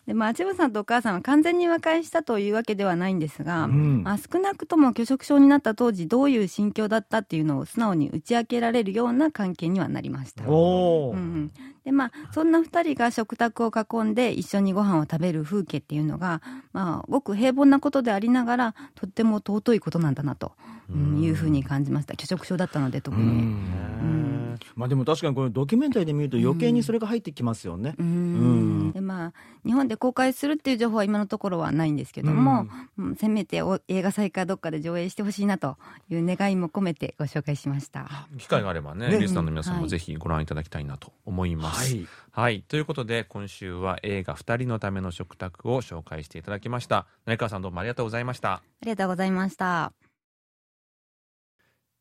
[0.07, 10.45] でまあ、千葉さんとお母さんは完全に和解したというわけではないんですが、うんまあ、少なくとも拒食症になった当時どういう心境だったっていうのを素直に打ち明けられるような関係にはなりました。
[10.45, 11.51] うん、
[11.85, 16.41] でまあそんな2人が食卓を囲んで一緒にご飯を食べる風景っていうのが、
[16.73, 20.53] まあ、ごく平凡なことでありながらとっても尊いことなんだなと、
[20.91, 22.15] うんいうふうに感じました。
[22.15, 23.27] 拒食症だったので特うに。
[23.27, 24.59] ん。
[24.75, 27.95] まあでも確かにこのドキュメンタリーで見ると余計にそれが入ってきますよね。
[27.99, 28.03] う。
[28.03, 28.86] ん
[29.17, 29.33] まあ、
[29.65, 32.67] 日本で公開するっていう情報は今のところはないんですけども、
[32.99, 35.79] うんせめてお映画祭かどっかで上映してほしいなと
[36.11, 38.29] いう願いも込めてご紹介しました。
[38.37, 41.95] 機会があればね、ねリスナーの皆さんはいもぜひご覧いただきたいなと思います。
[41.95, 47.07] はいはい、ということで今週は映画二人のための食卓を紹介していただきました。
[47.25, 48.53] 成川さんどうもありがとうございました。
[48.53, 49.93] ありがとうございました。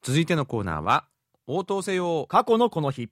[0.01, 1.05] 続いてのコーナーは
[1.47, 2.25] 応答せよ。
[2.27, 3.09] 過去のこの日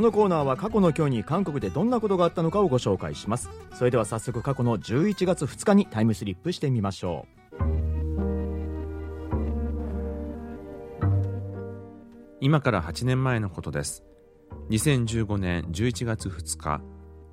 [0.00, 3.50] このコーナーは過去の今日に韓国でどんなことがあったのかをご紹介します。
[3.74, 7.54] それでは早速過去の11月2日にタイムスリップしてみましょう。
[12.40, 14.02] 今から8年前のことです。
[14.70, 16.80] 2015年11月2日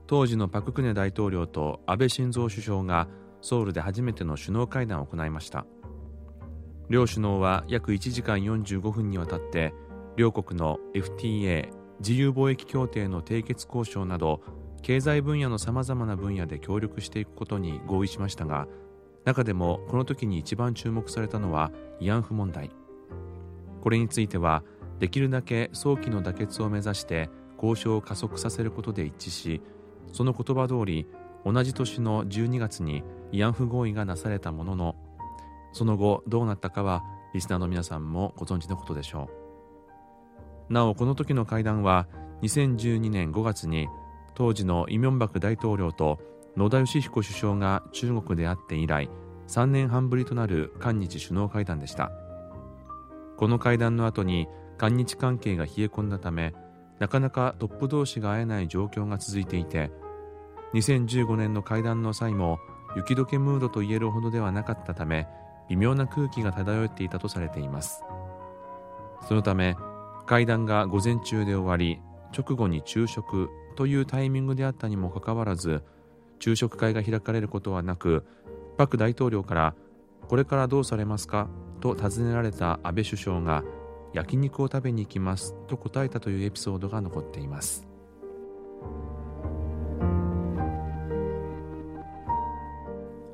[0.06, 3.08] 当時のパク・クネ大統領と安倍晋三首相が
[3.40, 5.66] ソウルで初めての首脳会談を行いました。
[6.90, 9.74] 両首脳は約1時間45分にわたって
[10.18, 14.42] 両国の FTA 自由貿易協定の締結交渉など
[14.82, 18.68] 経済分野のさまざまな分野で協力していくことに合意しましたが
[19.26, 22.72] 中でもこの時に一番注目されたのは慰安婦問題。
[23.82, 24.64] これについては
[25.00, 29.62] できるだけ早期の妥結を目指して交渉を加速させることで一致し
[30.12, 31.08] その言葉通り
[31.46, 34.96] 同じ年の12月に慰安婦合意がなされたものの
[35.74, 39.47] その後どうなったかはリスナーの皆さんもご存知のことでしょう。
[40.70, 42.08] なおこの時の会談は
[42.42, 43.88] 2012年5月に
[44.36, 46.20] 当時のイ・ミョンバク大統領と
[46.56, 49.10] 野田佳彦首相が中国で会って以来
[49.48, 52.12] 3年半ぶりとなる韓日首脳会談でした。
[53.38, 56.54] この会談の後に韓日関係が冷え込んだため
[57.00, 59.92] なかなかトップ同士が会えない状況が続いていて
[60.74, 62.60] 2015年の会談の際も
[62.96, 65.28] 雪解けムードと言えるほどではなかったため
[65.70, 68.04] 微妙な空気が漂っていたとされています。
[69.28, 69.76] そのため
[70.28, 72.00] 会談が午前中で終わり
[72.38, 75.84] 直後に昼食というタイミングであったにもかかわらず
[76.40, 78.26] 昼食会が開かれることはなく
[78.78, 79.74] パク大統領から
[80.28, 81.48] これからどうされますか？
[81.80, 83.64] と尋ねられた安倍首相が
[84.14, 87.88] 焼肉を食べに行きますと答えたというエピソードが残っています。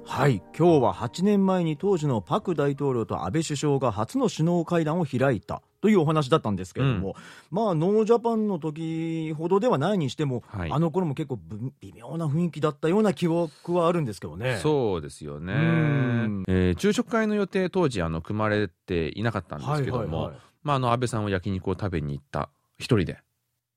[0.05, 5.63] はい今日は8年前に当時のパク大統領と安倍首相が初の首脳会談を開いた。
[5.83, 7.17] というお話だったんですけれども、
[7.51, 10.71] まあノージャパンの時ほどではないにしても、はい。
[10.71, 14.59] あの頃も結構ぶ微妙な雰囲気だったような記憶はあるんですけどね。
[14.63, 15.53] そうですよね。
[15.53, 20.31] うん、えー昼食会の予定当時あの組まれていなかったんですけども、
[20.63, 23.19] まあ、あの安倍さんは焼肉を食べに行った一人で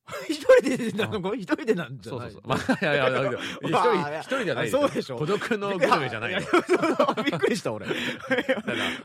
[0.29, 2.43] 一人でなの一人でなんじゃないそうそうそう。
[2.47, 5.17] まあ、いやいやいや、 いや一人、一人じゃないそうでしょ。
[5.17, 6.35] 孤独のグルメじゃない
[7.25, 7.87] びっくりした俺。
[7.91, 7.97] だか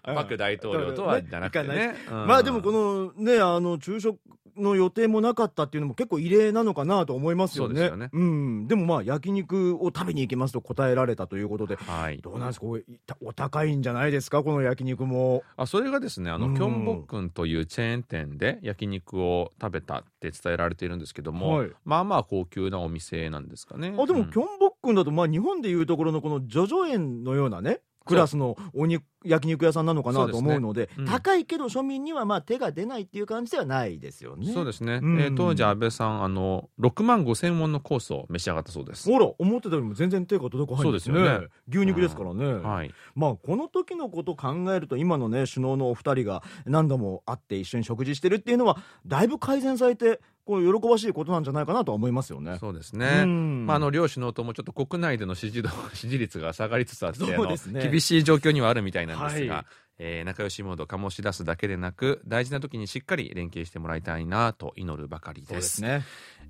[0.04, 1.96] ら、パク大統領とはじゃなくてね。
[2.10, 2.28] うん。
[2.28, 4.20] まあでもこのねあの昼食
[4.58, 7.70] の予定もなかったっていうのも結構異例なのかなと思いますよね。
[7.70, 8.10] そうですよね。
[8.14, 11.78] ん、でもまあ焼肉を食べに行きますと答えられたということで。
[11.78, 12.18] はい。
[12.20, 12.66] どうなんですか？
[12.68, 14.44] これいたお高いんじゃないですか？
[14.44, 15.44] この焼肉も。
[15.58, 16.56] あ、それがですね、あの、うん。
[16.56, 23.96] キョンボックンというチェーン店で焼肉を食べたって伝えられているんですけども、はいまあまあ高級なお店なんですかね。
[23.98, 31.06] あでも、うんキョンボックンだとまあ日本でいうところのこのジョジョ園のようなねクラスのお肉焼肉屋さんなのかなと思うのでねうん。
[31.06, 34.52] 高いけど庶民にはまあ手が出ないっていう感じではないですよね。
[34.52, 35.22] そうですね、うん。
[35.22, 39.12] えー当時安倍さんあの6万5千ウォンのコースを召し上がったそうです。
[39.12, 41.16] ほら思ってたよりも全然手が届かないんですね。
[41.16, 41.48] そうですよね。
[41.68, 42.92] 牛肉ですからね、はい。
[43.16, 52.58] まあこの時のこと考えると今のね首脳のお二人が何度も会って一緒に食事してるっていうのはだいぶ改善されてこう喜ばしいことなんじゃないかなとは思いますよね。
[52.60, 53.66] そうですね、うん。
[53.66, 57.90] まあ、あの両首脳ともちょっと国内での支持度支持率が下がりつつあってね。
[57.90, 59.66] 厳しい状況にはあるみたいなんですが、はい。
[60.04, 65.82] えー仲良しモードを醸し出すだけでなく大事な時にしっかり連携してもらいたいなと祈るばかりです。
[65.82, 66.04] ね。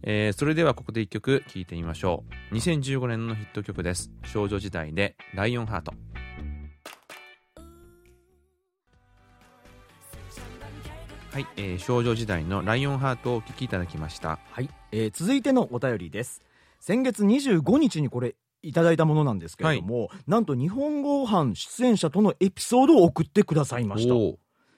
[0.03, 2.55] えーそれではここで一曲聴いてみましょう。
[2.55, 4.11] 2015年のヒット曲です。
[4.25, 5.93] 少女時代で「ライオンハート」
[11.31, 16.41] はい、えー少女時代の「ライオンハート」をお聴きいただきましたはい、えー続いてのお便りです。
[16.81, 24.13] 先月25日にこれいただいたものなんですけれども、なんと日本語版出演者とのエピソードを送ってくださいました。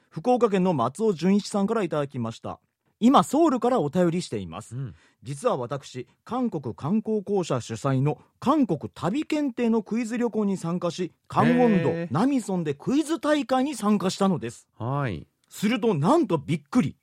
[0.10, 2.60] 福岡県の松尾純一さんからいただきました。
[3.00, 4.80] 今ソウルからお便りしていますう。
[4.80, 16.98] ん実は私韓国観光公社主催の韓国旅検定のクイズ旅行に参加しカンウォンドナミソンでクイズ大会に参加したのですはいするとなんとびっくり。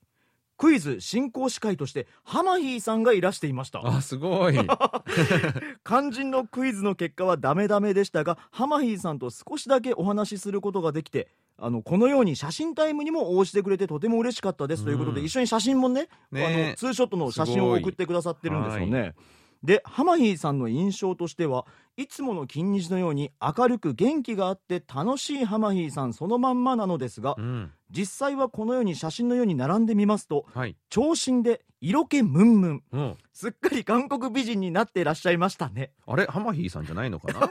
[0.59, 3.81] クイズ進行司会としてハマヒーさんがいらしていました。
[3.83, 4.59] あすごい。
[5.87, 14.85] 肝心のクイズの結果はダメダメでしたがハマヒーさんと少しだけお話しすることができてあのこのように写真タイムにも応じてくれてとても嬉しかったです。
[14.85, 16.45] ということで、うん一緒に写真もねね。
[16.45, 19.15] あのツーショットの写真を送ってくださってるんですよね。
[19.63, 21.65] でハマヒーさんの印象としては
[21.97, 30.77] いつもの金日のように明るく元気があって楽しいハマヒーさんそのまんまなのですがうん実際はこのように写真のように並んでみますとはい。
[30.89, 32.83] 長身で色気ムンムン。
[32.93, 33.17] うん。
[33.33, 35.93] すっかり韓国美人になっていらっしゃいましたね。
[36.07, 36.27] あれ？
[36.27, 37.49] ハマヒーさんじゃないのかな？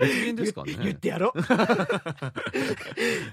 [0.00, 0.72] 別人ですかね。
[0.72, 1.32] 言 言ってやろ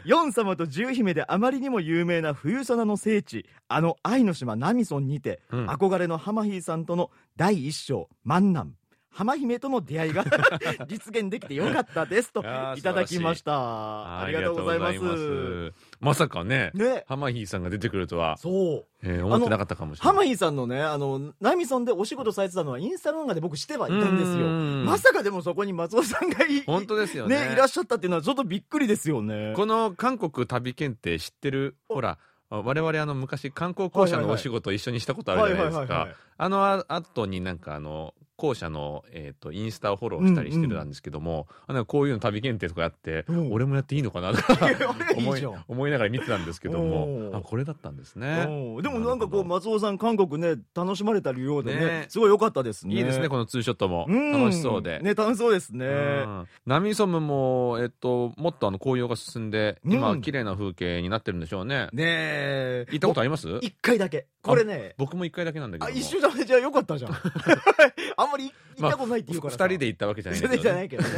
[0.03, 5.69] ヨン 様と十姫であまりにも有名な冬サナの聖地あの愛の島ナミソンにて、うん。
[5.69, 8.73] 憧れのハマヒーさんとの第一章万南
[9.15, 10.25] 浜姫との出会いが
[10.89, 13.53] 実現できてよかったですといただきました。
[13.53, 15.73] あありがとうございます。
[16.01, 17.05] まさかねね。
[17.07, 18.49] ハマヒーさんが出てくるとは、そ
[18.83, 18.85] う。
[19.03, 20.13] えー思ってなかったかもしれない。
[20.13, 24.47] ハマヒーさんのねあのナミソンでお仕事されてたのはインスタグラムで僕してはいたんですよ。
[24.47, 24.85] うん。
[24.85, 27.39] まさかでもそこに松尾さんがい本当ですよね。
[27.47, 29.53] ねいらっしゃったっていうのはちょっとびっくりですよね。
[29.55, 31.77] この韓国旅検定知ってる？
[31.87, 32.17] ほら
[32.49, 36.09] 我々あの昔観光公社のお仕事一緒にしたことあるじゃないですか。
[36.37, 43.53] あのあ後になんかあの校舎の、えー、とインスタをフォローしたりしてたんですけども、あなんかこういうの旅検定とかやって、うん。
[43.53, 44.33] 俺もやっていいのかな？
[44.33, 44.67] と か
[45.15, 47.37] 思い思いながら見てたんですけどおもー。
[47.37, 48.45] あこれだったんですね。
[48.47, 52.05] うんでもなんかこう松尾さん韓国ね楽しまれたようでねね。
[52.09, 52.95] すごい良かったですね。
[52.95, 54.05] いいですねこのツーショットも。
[54.09, 54.31] うん。
[54.31, 54.99] 楽しそうで。
[54.99, 55.85] ね楽しそうですね。
[55.85, 56.47] うん。
[56.65, 60.21] ナミソムも、えっと、もっとあの紅葉が進んで、今、うん。
[60.21, 61.87] 綺麗な風景になってるんでしょうね。
[61.93, 62.85] ねえ。
[62.91, 63.47] 行ったことあります？
[63.61, 64.27] 一回だけ。
[64.41, 64.93] これね。
[64.97, 65.95] 僕も一回だけなんだけども。
[65.95, 66.43] あ一緒じゃね。
[66.45, 67.11] じゃあよかったじゃん
[68.25, 71.09] あんまり行ったことないって言うからさ二人で行ったわけじゃないけどねじゃないけどね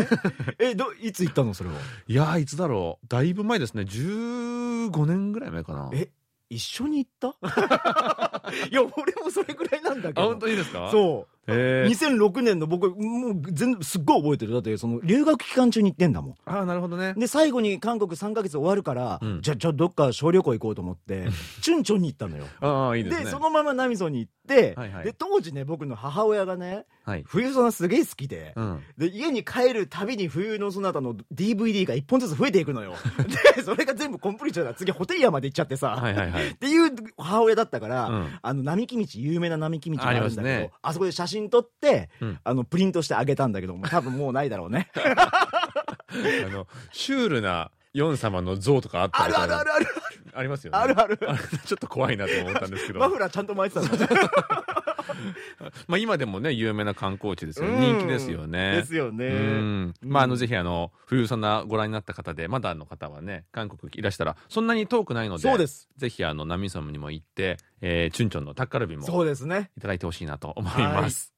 [0.59, 1.53] えどいつ行ったの？
[1.53, 1.75] それは
[2.07, 3.07] いやー、いつだろう。
[3.07, 3.83] だいぶ前ですね。
[3.83, 5.89] 15年ぐらい前かな。
[5.93, 6.09] え
[6.49, 7.27] 一緒に行った？
[8.71, 10.87] いや俺もそれぐらいなんだけあ、ど本当にいいですか？
[10.87, 10.91] う。
[10.91, 11.89] そうへー。
[11.89, 14.53] 2006年の僕もう全部すっごい覚えてる。
[14.53, 16.36] だってその留学期間中に行ってんだもん。
[16.45, 17.13] あーなるほどね。
[17.15, 19.41] で最後に韓国3ヶ月終わるから、うん。
[19.41, 21.27] じゃあじゃあどっか小旅行行こうと思って
[21.62, 22.45] チュンチョンに行ったのよ。
[22.62, 23.17] ああ、いいでね。
[23.17, 25.03] ですそのままナミソに行って、はいはい。
[25.05, 27.23] で当時ね僕の母親がねはい。
[27.25, 28.81] 冬ソナすげえ好きで、うん。
[28.97, 32.93] で家に帰るたびに冬のそなたの DVD が1本ずつ増えていくのよ。
[33.55, 34.73] でそれが全部コンプリートだ。
[34.73, 36.49] 次ホテイヤまで行っちゃってさ、はいはいはい。
[36.49, 38.27] っていう母親だったから、うん。
[38.41, 40.71] あの並木道有名な並木道があるんだけどあ,、ね。
[40.93, 42.39] そこで写真撮って、うん。
[42.43, 44.89] あのプリントしてあげたんだけども多分もうないだろうね。
[44.95, 49.88] あの、シュールなヨン様の像とかあったありるあるあるある。
[50.34, 50.78] ありますよね。
[50.78, 51.17] あるある。
[51.65, 53.00] ちょっと怖いなと思ったんですけど。
[53.00, 54.30] マフラーちゃんと巻いてたんだね
[55.87, 57.67] まあ今でもね、有名な観光地ですよ。
[57.67, 58.71] うん人気ですよね。
[58.77, 59.93] ですよねうん。
[60.01, 71.37] まああの、ぜひあの、冬ソナご覧になった方で、まだの方はね、韓国いらしたら、そんなに遠くないので、そうですぜひあの、ナミソムにも行って、えー、チュンチョンのタッカルビもそうですねいただいてほしいなと思います。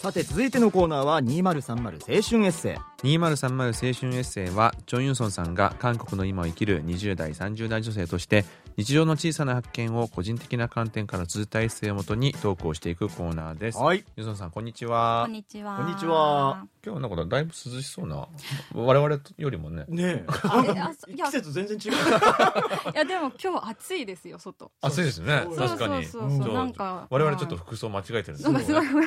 [0.00, 3.06] さて続いてのコーナーは2030青春エッセイ。
[3.18, 8.44] 2030青春エッセイはチョン・ユンソンさんが韓国の今を生きる20代30代女性として
[8.78, 14.04] 日常の小さな発見を個人的な観点から綴ったエッセイをもとに投稿していくコーナーです、はい。
[14.14, 15.24] ユンソンさんこんにちは。
[15.26, 15.76] こんにちは。
[15.78, 16.64] こんにちは。
[16.86, 18.28] 今日はなんかだいぶ涼しそうな
[18.72, 19.84] 我々よりもね。
[19.88, 20.24] ねえ。
[20.44, 21.26] あえあそいや。
[21.26, 21.92] 季節全然違う。
[22.94, 24.70] いやでも今日暑いですよ外。
[24.80, 25.42] 暑いですね。
[25.46, 26.04] そう確かに。
[26.04, 26.42] そうそうそう。
[26.44, 29.04] そうなんか我々ちょっと服装間違えてるんですなんかすごいすごい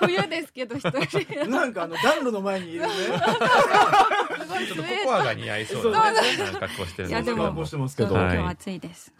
[0.00, 1.00] 冬ですけど一人
[1.44, 2.88] すなんかあの暖炉の前にいるね
[4.44, 6.20] ちょっとココアが似合いそうなね
[6.60, 9.12] 格好してるんですけどいやでも今日暑いです。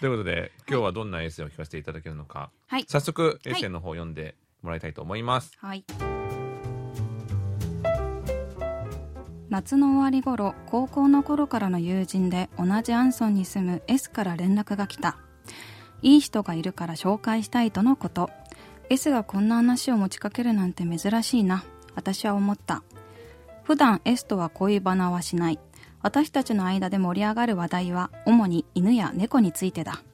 [0.00, 2.50] ということで今日はどんなエッセイを聞かせていただけるのか。
[2.66, 2.84] はい。
[2.88, 5.84] 早速エッセイの方を読んでもらいたいと思います、はい。
[9.48, 15.18] 夏の終わり頃高校の頃からの友人で同じアンソンに住む S から連絡が来た。
[16.02, 18.30] いい人がいるから紹介したいとのこと。
[18.90, 21.64] S がこんな話を持ちかけるなんて珍しいな。
[21.94, 22.82] 私は思った
[23.66, 25.58] 普段 S とは恋バナはしない。
[26.00, 30.04] 私たちの間で盛り上がる話題は主に犬や猫についてだ。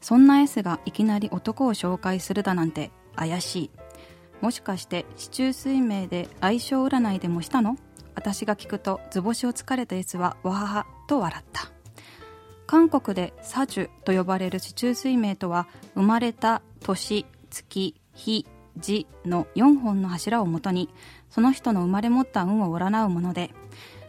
[0.00, 3.70] そんな S がいきなり男を紹介するだなんて怪しい。
[4.40, 7.76] もしかして市中水明で相性占いでもしたの？
[8.16, 11.70] 私が聞くと図星をつかれた S はわははと笑った。
[12.66, 18.44] 韓国でサジュと呼ばれる市中水明とは生まれた年月日
[18.78, 20.88] 時の4本の柱をもとに
[21.30, 23.50] その人の生まれ持った運を占うもので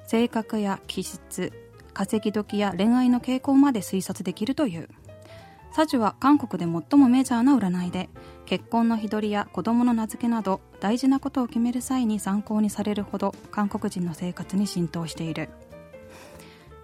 [0.07, 1.51] 性格や気質
[1.93, 4.89] 稼ぎ時や恋愛の傾向まで推察できるという。
[5.73, 8.07] サジュは韓国で最もメジャーな占いで
[8.45, 15.49] 結婚の日取りや子供の名付けなど大事なことを決める際に参考にされるほど韓国人の生活に浸透している。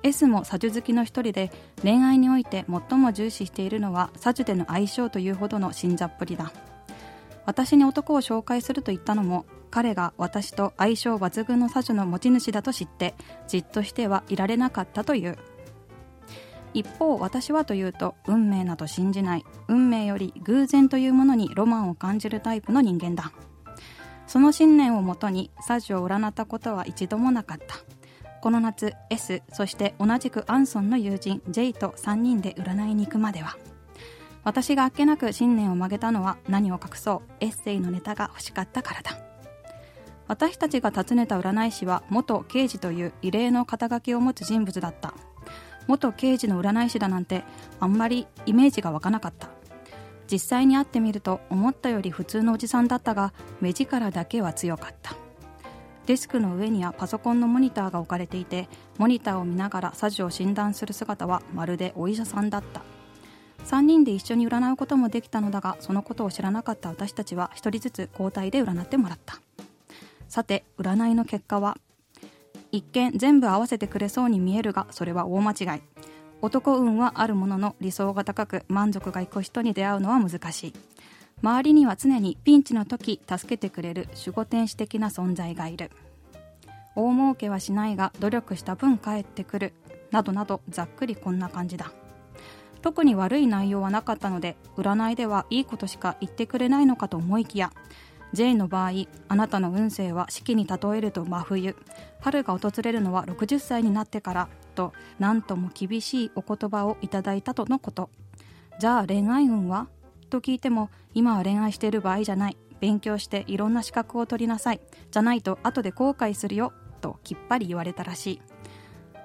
[0.02, 1.52] S もサジュ好きの一人で
[1.84, 6.52] 恋愛において最も重視しているのはサジュでの相性というほどの信者っぷりだ。
[7.46, 13.16] 私に男を紹介すると言ったのも彼が私と相性抜群のサジュの持ち主だと知って
[13.48, 15.38] じっとしてはいられなかったという。
[16.74, 23.32] 一方私はというと運命など信じない運命より偶然というものにロマンを感じるタイプの人間だ。
[24.28, 27.76] その信念をもとにサジを占ったことは一度もなかった。
[28.42, 33.58] この夏 S そして同じくアンソンの友人 J と3人で占いに行くまでは。
[34.50, 39.16] 私があっけなく信念を曲げたのは何を隠そうエッセイのネタが欲しかったからだ。
[40.28, 45.14] 私たちが訪ねた占い師は元刑事という異例の肩書きを持つ人物だった。
[45.86, 47.44] 元刑事の占い師だなんて
[47.80, 49.50] あんまりイメージが湧かなかった。
[50.32, 55.14] 実際に会ってみると思ったより普通のおじさんだったが目力だけは強かった。
[56.08, 62.82] デスクの上にはパソコンのモニターが置かれていてモニターを見ながらサジを診断する姿はまるでお医者さんだった。
[63.66, 69.40] 3人で一緒に占うこともできたのだがそのことを知らなかった私たちは1人ずつ交代で占ってもらった。
[70.28, 71.78] さて占いの結果は
[72.72, 75.82] 一見全部合わせてくれそうに見えるがそれは大間違い。
[76.42, 80.74] 男運はあるものの理想が高く満足がいく人に出会うのは難しい。
[81.42, 85.92] 周りには常にピンチの時助けてくれる守護天使的な存在がいる。
[86.96, 89.74] 大儲けはしないが努力した分返ってくる。
[90.12, 91.92] などなどざっくりこんな感じだ。
[92.82, 97.72] 特に悪い内容はなかったので占いではいいことしか言ってくれないのかと思いきや
[98.32, 98.92] J の場合
[99.28, 101.76] あなたの運勢は四季に例えると真冬。
[102.22, 108.10] 春が訪れるのは60歳になってからと何とも厳しいお言葉をいただいたとのこと。
[108.80, 109.88] じゃあ恋愛運は？
[110.30, 112.58] と聞いても今は恋愛している場合じゃない。
[112.80, 114.82] 勉強していろんな資格を取りなさい。
[115.10, 116.72] じゃないと後で後悔するよ。
[117.02, 118.42] ときっぱり言われたらしい。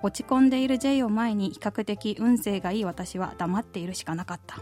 [0.05, 4.59] 落ち込んでいる J を前に比較的運勢がいい私は黙っているしかなかった。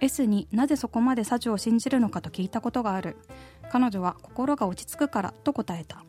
[0.00, 3.18] S になぜそこまでサジを信じるのかと聞いたことがある。
[3.70, 6.06] 彼女は心が落ち着くからと答えた。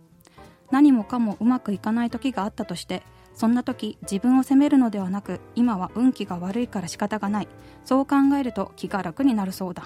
[0.72, 3.04] 何もかもうまくいかない時があったとして
[3.36, 7.50] そんな時自分を責めるのではなく今は運気が悪いから仕方がない。
[7.84, 9.84] そう考えると気が楽になるそうだ。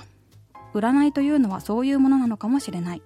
[0.75, 3.01] 占いというのはそういうものなのかもしれない。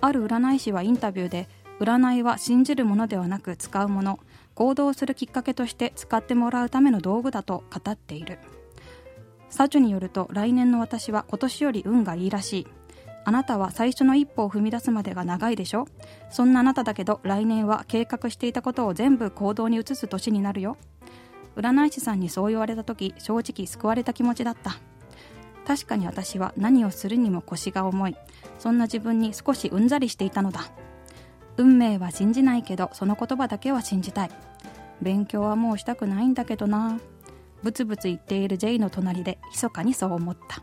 [0.00, 1.46] ある占い師はインタビューで
[1.80, 4.20] 占いは信じるものではなく使うもの。
[4.54, 8.38] 行動するきっかけとして使ってもらうための道具だと語っている。
[9.48, 12.66] サジュによると来年の私は今年より運がいいらしい。
[13.24, 15.86] あなたは最初の一歩を踏み出すまでが長いでしょ。
[16.30, 20.76] そんなあなただけど来年は計画していたことを全部行動に移す年になるよ。
[21.56, 24.76] 占い師さんにそう言われた時正直救われた気持ちだった。
[25.66, 28.16] 確かに私は何をするにも腰が重い。
[28.58, 30.70] そんな自分に少しうんざりしていたのだ。
[31.56, 34.30] 運命は信じないけどその言葉だけは信じたい。
[35.02, 36.98] 勉強はもうしたくないんだけどな。
[37.62, 40.62] ブツブツ言っている J の隣で密かにそう思った。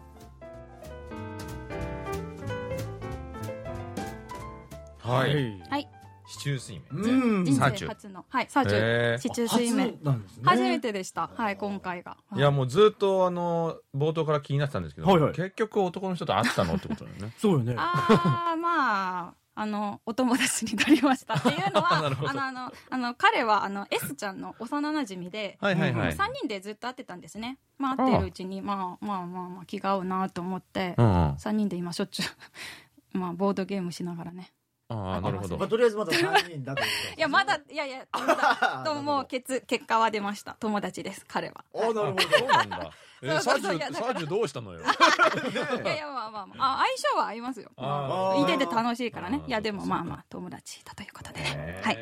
[5.08, 5.62] はい。
[5.70, 5.90] はい。
[6.28, 6.84] 市中水面。
[6.92, 7.46] うん。
[7.46, 9.18] 人生初のはいサチへュー。
[9.20, 9.92] 市中水面。
[9.92, 10.44] 初なんですね。
[10.44, 11.30] 初めてでした。
[11.34, 12.18] はい今回が。
[12.36, 12.40] い。
[12.40, 15.34] やもうずっとあの冒頭から気になってたんですけど、はいはい。
[15.34, 17.32] 結局男の人と会ったのってことだよね。
[17.40, 17.76] そうよね。
[17.78, 32.28] ああまああのお友達になりましたっていうのは あのあのあの彼はあの S ちゃんの幼馴染で、はいはいはい、3人でずっと会ってたんですね、まあ、会ってるうちにまあまあまあまあ気が合うなと思って、うんうん、3人で今しょっちゅう
[33.18, 34.53] まあボードゲームしながらね
[34.90, 35.58] ああなるほど。
[35.58, 36.86] まあ、とりあえずまだ3人だとい
[37.20, 40.56] やまだいやいやまだ ともう結結果は出ました。
[40.60, 41.66] 友達です彼は。
[41.76, 42.22] あなるほど。
[42.22, 42.92] そうなんだ。
[43.24, 44.14] えそうそうサジュそういやだから。
[44.14, 44.80] サジュどうしたのよ？
[45.84, 46.82] いやいやまあまあまあ。
[46.82, 47.70] あ相性は合いますよ。
[47.76, 48.44] あー。
[48.44, 49.40] いてて楽しいからね。
[49.44, 51.42] あーいやでもまあまあ友達だということで。
[51.42, 51.98] ねはい。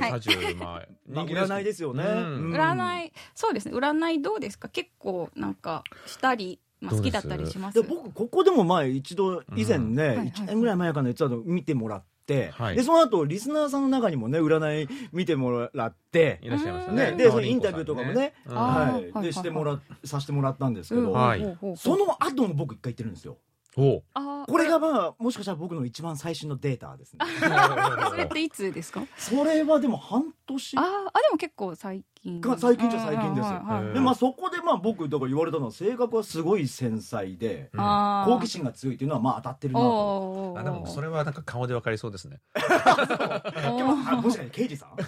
[0.00, 0.10] はい。
[0.12, 2.04] サジュまあ占いですよね。
[2.04, 3.76] 占いそうですね。
[3.76, 4.68] 占いどうですか？
[4.68, 7.80] 結構なんかしたり、まあ、好きだったりします。
[7.80, 12.76] で僕ここでも前一度以前ね、はいはい1年ぐらい前かな言ってたの見てもらって、はい。
[12.76, 17.10] でその後リスナーさんの中にもね占い見てもらっていらっしゃいましたね。
[17.12, 19.22] ねでそのインタビューとかもね、うはい。
[19.22, 21.58] でしてもらさせてもらったんですけど、うんはい。
[21.76, 23.36] その後も僕一回行ってるんですよ。
[23.76, 27.20] これがまあもしかしたら僕の一番最新のデータですね。
[28.10, 29.02] それっていつですか？
[29.16, 30.76] それはでも半年。
[30.78, 32.40] あーあでも結構最近。
[32.40, 33.48] が最近じゃ最近です。
[33.94, 37.80] でまあそこでまあ僕だから言われたのは性格はすごい繊細でうん。
[37.80, 40.54] 好奇心が強いっていうのはまあ当たってるなと。
[40.58, 42.40] あでもそれはなんか顔でわかりそうですね。
[44.22, 44.96] もしかして刑事さん？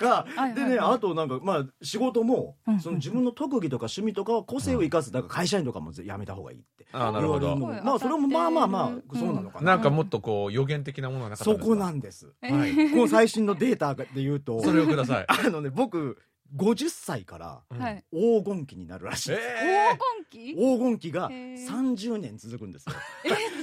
[0.00, 7.54] がでねあとなんかまあ仕事もうんその自分の特技とか趣味とかは個性を生かすだから会社員とかもやめた方がいいってあーなるほど。
[7.56, 8.80] 言われるのまあそれもまあまあま
[9.12, 9.72] あそうなのかな。
[9.72, 11.64] なんかもっとこう予言的なものがなかったんですか？
[11.64, 12.32] そこなんです。
[12.42, 12.90] えはい。
[12.90, 14.62] この最新のデータで言うと。
[14.62, 15.24] それをください。
[15.46, 16.18] あのね僕
[16.56, 17.62] 50歳から
[18.12, 19.42] 黄金期になるらしいです。
[19.42, 19.98] え
[20.30, 20.54] 黄金期？
[20.54, 21.66] 黄金期がへー。
[21.66, 22.94] 30年続くんですよ。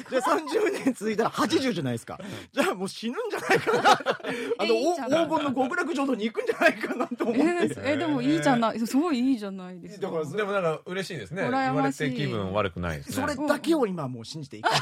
[0.09, 2.19] で30年続いたら80じゃないですか。
[2.51, 3.91] じゃあもう死ぬんじゃないかな。
[4.59, 7.77] あの黄金の極楽浄土に行くんじゃないかなと思って。
[7.83, 8.79] えでもいいじゃない。
[8.85, 11.43] すごいいいじゃないですかだからーでもなんか嬉しいですね。
[11.43, 13.15] 羨言われましいて気分悪くないですね。
[13.15, 14.79] それだけを今もう信じていきたい。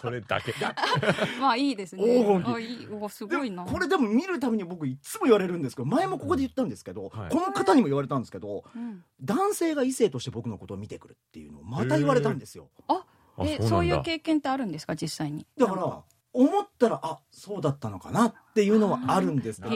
[0.00, 0.54] それだけ。
[1.40, 2.02] まあいいですね。
[2.02, 2.54] 黄金期。
[2.54, 3.64] あいすごいな。
[3.64, 7.30] でこれでも見るために僕いつも言われるんですけど前もここで言ったんですけど、はい。
[7.30, 9.04] この方にも言われたんですけどうん。
[9.20, 12.70] 男性が異性として僕のことを見てくるっていうのをまた言われたんですよ。
[12.86, 13.04] あ
[13.36, 15.46] あえそういう経験ってあるんですか実際に？
[15.56, 19.60] だから思ったらあそうだったのかなっていうのはあるんです。
[19.62, 19.74] けど。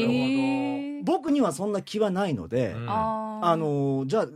[1.04, 4.26] 僕にはそんな気はないので、うんあのじゃあ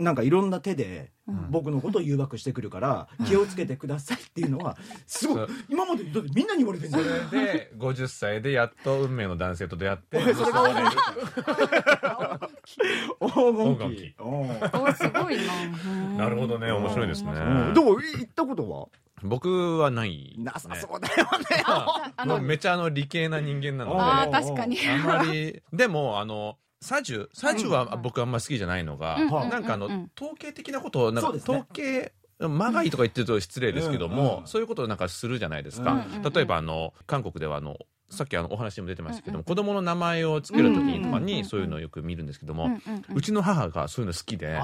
[0.00, 1.50] なんかいろんな手でうん。
[1.50, 4.76] 僕のことを誘惑してくるから気をつけてくださいっていうのは
[5.06, 6.02] すごい今まで
[6.34, 6.92] みんなに言われてるん。
[6.92, 10.70] そだよれで50歳でやっと運命の男性と出会って それが
[13.20, 14.14] 黄金黄期。
[14.16, 15.36] 金おすごい
[16.16, 16.24] な。
[16.24, 16.72] なるほどね。
[16.72, 17.32] 面白いですね。
[17.32, 17.74] うん。
[17.74, 18.88] どう行ったことは？
[19.22, 21.62] 僕はないなさそうだよね。
[21.66, 24.00] ああのめちゃあの理系な人間なので。
[24.00, 24.76] あ確かに。
[24.76, 37.76] んまりでもあのサジュサジュはうん僕あんま好きじゃないのが、なんかあの、うん統計的なことをなんか統計まがいとか言ってると失礼ですけども、うんうんそういうことをなんかするじゃないですか、うんうん例えばあの韓国ではあの
[38.10, 41.24] さっきあのお話にも出てましたけども、子供の名前をつけるときにとかうんうんうんうん。
[41.26, 43.16] にそういうのをよく見るんですけども、うんうんうん。
[43.16, 44.58] うちの母がそういうの好きで、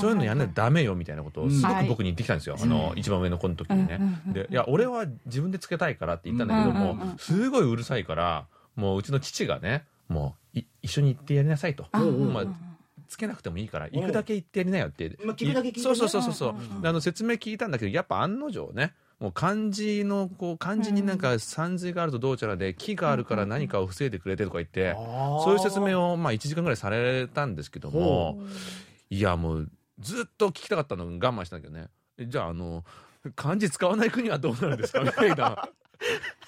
[0.00, 3.98] そういうのやんないとダメよみたいなことをすごはいく僕に言ってきたんですよ、あの一番上の子の時にね。
[4.00, 7.18] うんうんうんでいや俺は自分でつけたいからって言ったんだけども、うんうんうん。
[7.18, 12.44] すごいうるさいからもううちの父がねもうい一緒に行ってやりなさいと、まあ、
[13.08, 15.84] つけなくてもいいから行くだけ行ってやりなよって、まあ聞くだけ聞いてね。
[15.84, 16.54] そうそうそうそう。
[16.82, 28.42] あの説明聞いたんだけどやっぱ案の定ねもう漢字のこう漢字になんか山水があるとどうちゃらで木があるから何かを防いでくれてとか言って、そういう説明ををまあ1時間ぐらいされたんですけどほも
[29.10, 31.88] いやもうずっと聞きたかったのを我慢したんだけどね。
[32.18, 32.84] えじゃああの
[33.36, 35.00] 漢字使わない国はどうなるんですか？
[35.02, 35.68] みたいな。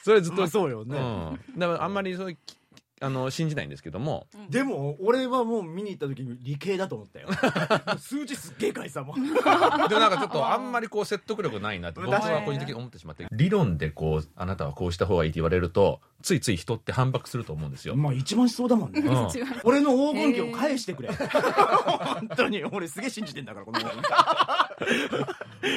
[0.02, 0.98] それずっと、まあそうよね。
[0.98, 2.56] うん、だからあんまりそういうき
[3.00, 4.26] あの信じないんですけども。
[4.48, 7.28] でも俺はもう見に行った時に理系だと思ったよ。
[7.98, 13.26] 数字すっげえ書いてたもん でもなんかちょっとあんまりこう説得力ないなって僕は個人的に思ってしまって。
[13.32, 17.94] 理論でこうあなたはこうした方がいいって言われるとついつい人って反駁すると思うんですよ。
[17.94, 18.98] まあ一番しそうだもんね。
[19.00, 19.28] うん。
[19.62, 21.10] 俺の黄金期を返してくれ。
[21.12, 22.64] 本当に。
[22.64, 23.78] 俺すげえ信じてんだからこの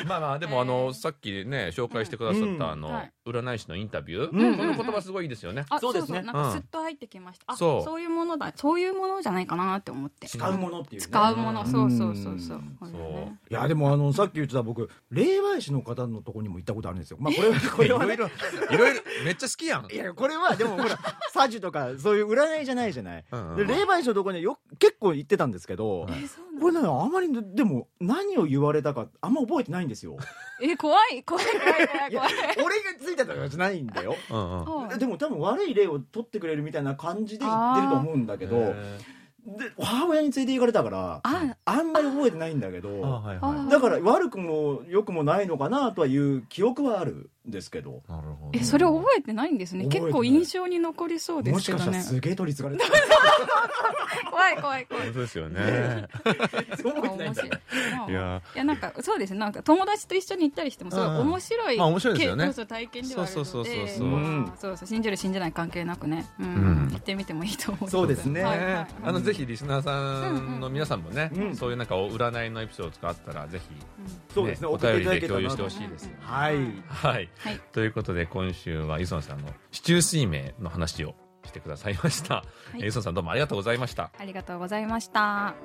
[0.08, 2.58] まあまあでもあのさっきね紹介してくださっうん。
[2.58, 3.12] たあのはい。
[3.30, 5.64] 占い師のインタビュー、うんこの言葉すごいいいですよね。
[5.70, 6.24] あそうですね。
[6.24, 7.84] なんかスッと入ってきました、あそう。
[7.84, 8.52] そういうものだ。
[8.56, 10.28] そういうものじゃないかなって思って。
[10.28, 10.80] 使うもの。
[10.82, 12.58] っていうね使うものそうそうそうそう。
[12.58, 12.92] うん。
[12.92, 13.38] そう。
[13.52, 17.18] いやでもあのさっき言ってた僕霊媒師の方のとこにも行ったことあるんですよ。
[17.20, 19.86] まあこれはこいれはねろいろいろいろめっちゃ好きやん。
[19.92, 20.98] いやこれはでもほら
[21.32, 23.56] サジュとかそういう占いじゃないじゃない、うんうん。
[23.58, 26.14] で霊媒師のとこによ結構行ってたんですけど、はい
[26.60, 30.18] これねあまりでも何を言われたかあんま覚えてないんですよ。
[30.62, 32.32] え怖い怖い怖い怖い怖い。
[32.58, 34.14] 俺がついたとかじゃないんだよ。
[34.30, 34.66] うんうん。
[34.88, 38.74] はいでも多分悪い例を取ってくれるみたいな感じで言ってると思うんだけどへ
[39.46, 47.12] で母親に連れて行かれたからああんまり覚えてないんだけどはいはいあだから悪くも良くもないのかなとはいう記憶はある。
[47.14, 48.04] んですけど。
[48.08, 48.60] なるほど。
[48.60, 49.86] えそれ覚えてないんですね。
[49.86, 50.12] 覚えてない。
[50.12, 52.92] 結構印象に残りそうでもしかしたらすけどねすげえ取り継がれてた
[54.30, 55.04] 怖い怖い怖い。
[55.06, 56.08] 本当ですよね。
[56.24, 58.10] 覚えてない。
[58.10, 58.42] いや。
[58.56, 59.40] いやなんかそうですね。
[59.40, 62.44] なんか友達と一緒に行ったりしてもすごい面白い、まあ面白いですよね。
[62.44, 63.50] けそうそう体験ではあるので。
[63.50, 64.08] そうそうそうそうそう。
[64.08, 66.46] まあそうそう信じる信じない関係なくね、うん。
[66.46, 66.90] うん。
[66.92, 67.90] 行ってみてもいいと思う。
[67.90, 68.44] そうですね。
[68.44, 73.66] あのぜひリスナーさんの皆さんもね、うんそういうなんかお占いのエピソードとかあったらぜひ、
[74.34, 74.68] そうですね。
[74.68, 76.10] お便りで共有してほしいです。
[76.22, 76.58] はい。
[76.88, 77.60] はい、はい。
[77.72, 81.16] ということで今週は磯野さんの市中水明の話を
[81.46, 82.44] してくださいました、
[82.76, 82.82] い。
[82.82, 84.12] えー磯野さんどうもありがとうございました。
[84.18, 85.56] ありがとうございました。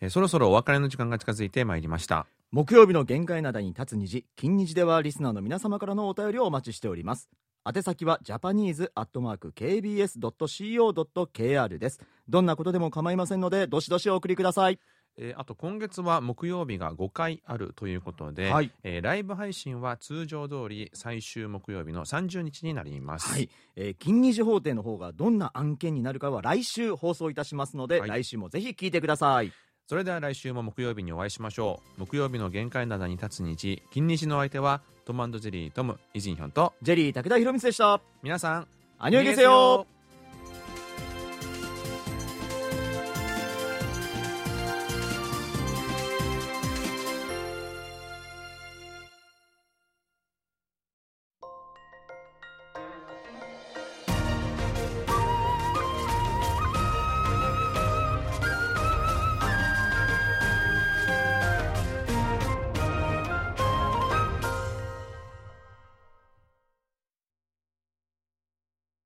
[0.00, 2.26] えーそろそろお別れの時間が近づいてまいりました。
[2.52, 7.28] 木曜日の限界灘に立つ虹金虹ではリスナーの皆様からのお便りをお待ちしております
[7.66, 12.00] 宛先はジャパニーズアットマーク KBS.CO.KR です。
[12.28, 14.78] どんなことでも構いませんのでどしどしお送りください。
[15.18, 18.70] えーあと今月は木曜日が5回あるということで、はい。
[18.84, 28.10] えーライブ配信は通常通り最終木曜日の30日になります、はい、えー金虹法廷の方がどんな案件になるかは来週放送いたしますので、はい。
[28.10, 29.50] 来週もぜひ聞いてください
[29.86, 32.00] それでは来週も木曜日にお会いしましょう。
[32.00, 38.00] 木曜日の限界灘に立つ日金日の相手はトムジェリートムイジンヒョンとジェリー武田博光でした。
[38.22, 38.68] 皆さん
[38.98, 39.86] アニョイゲセよ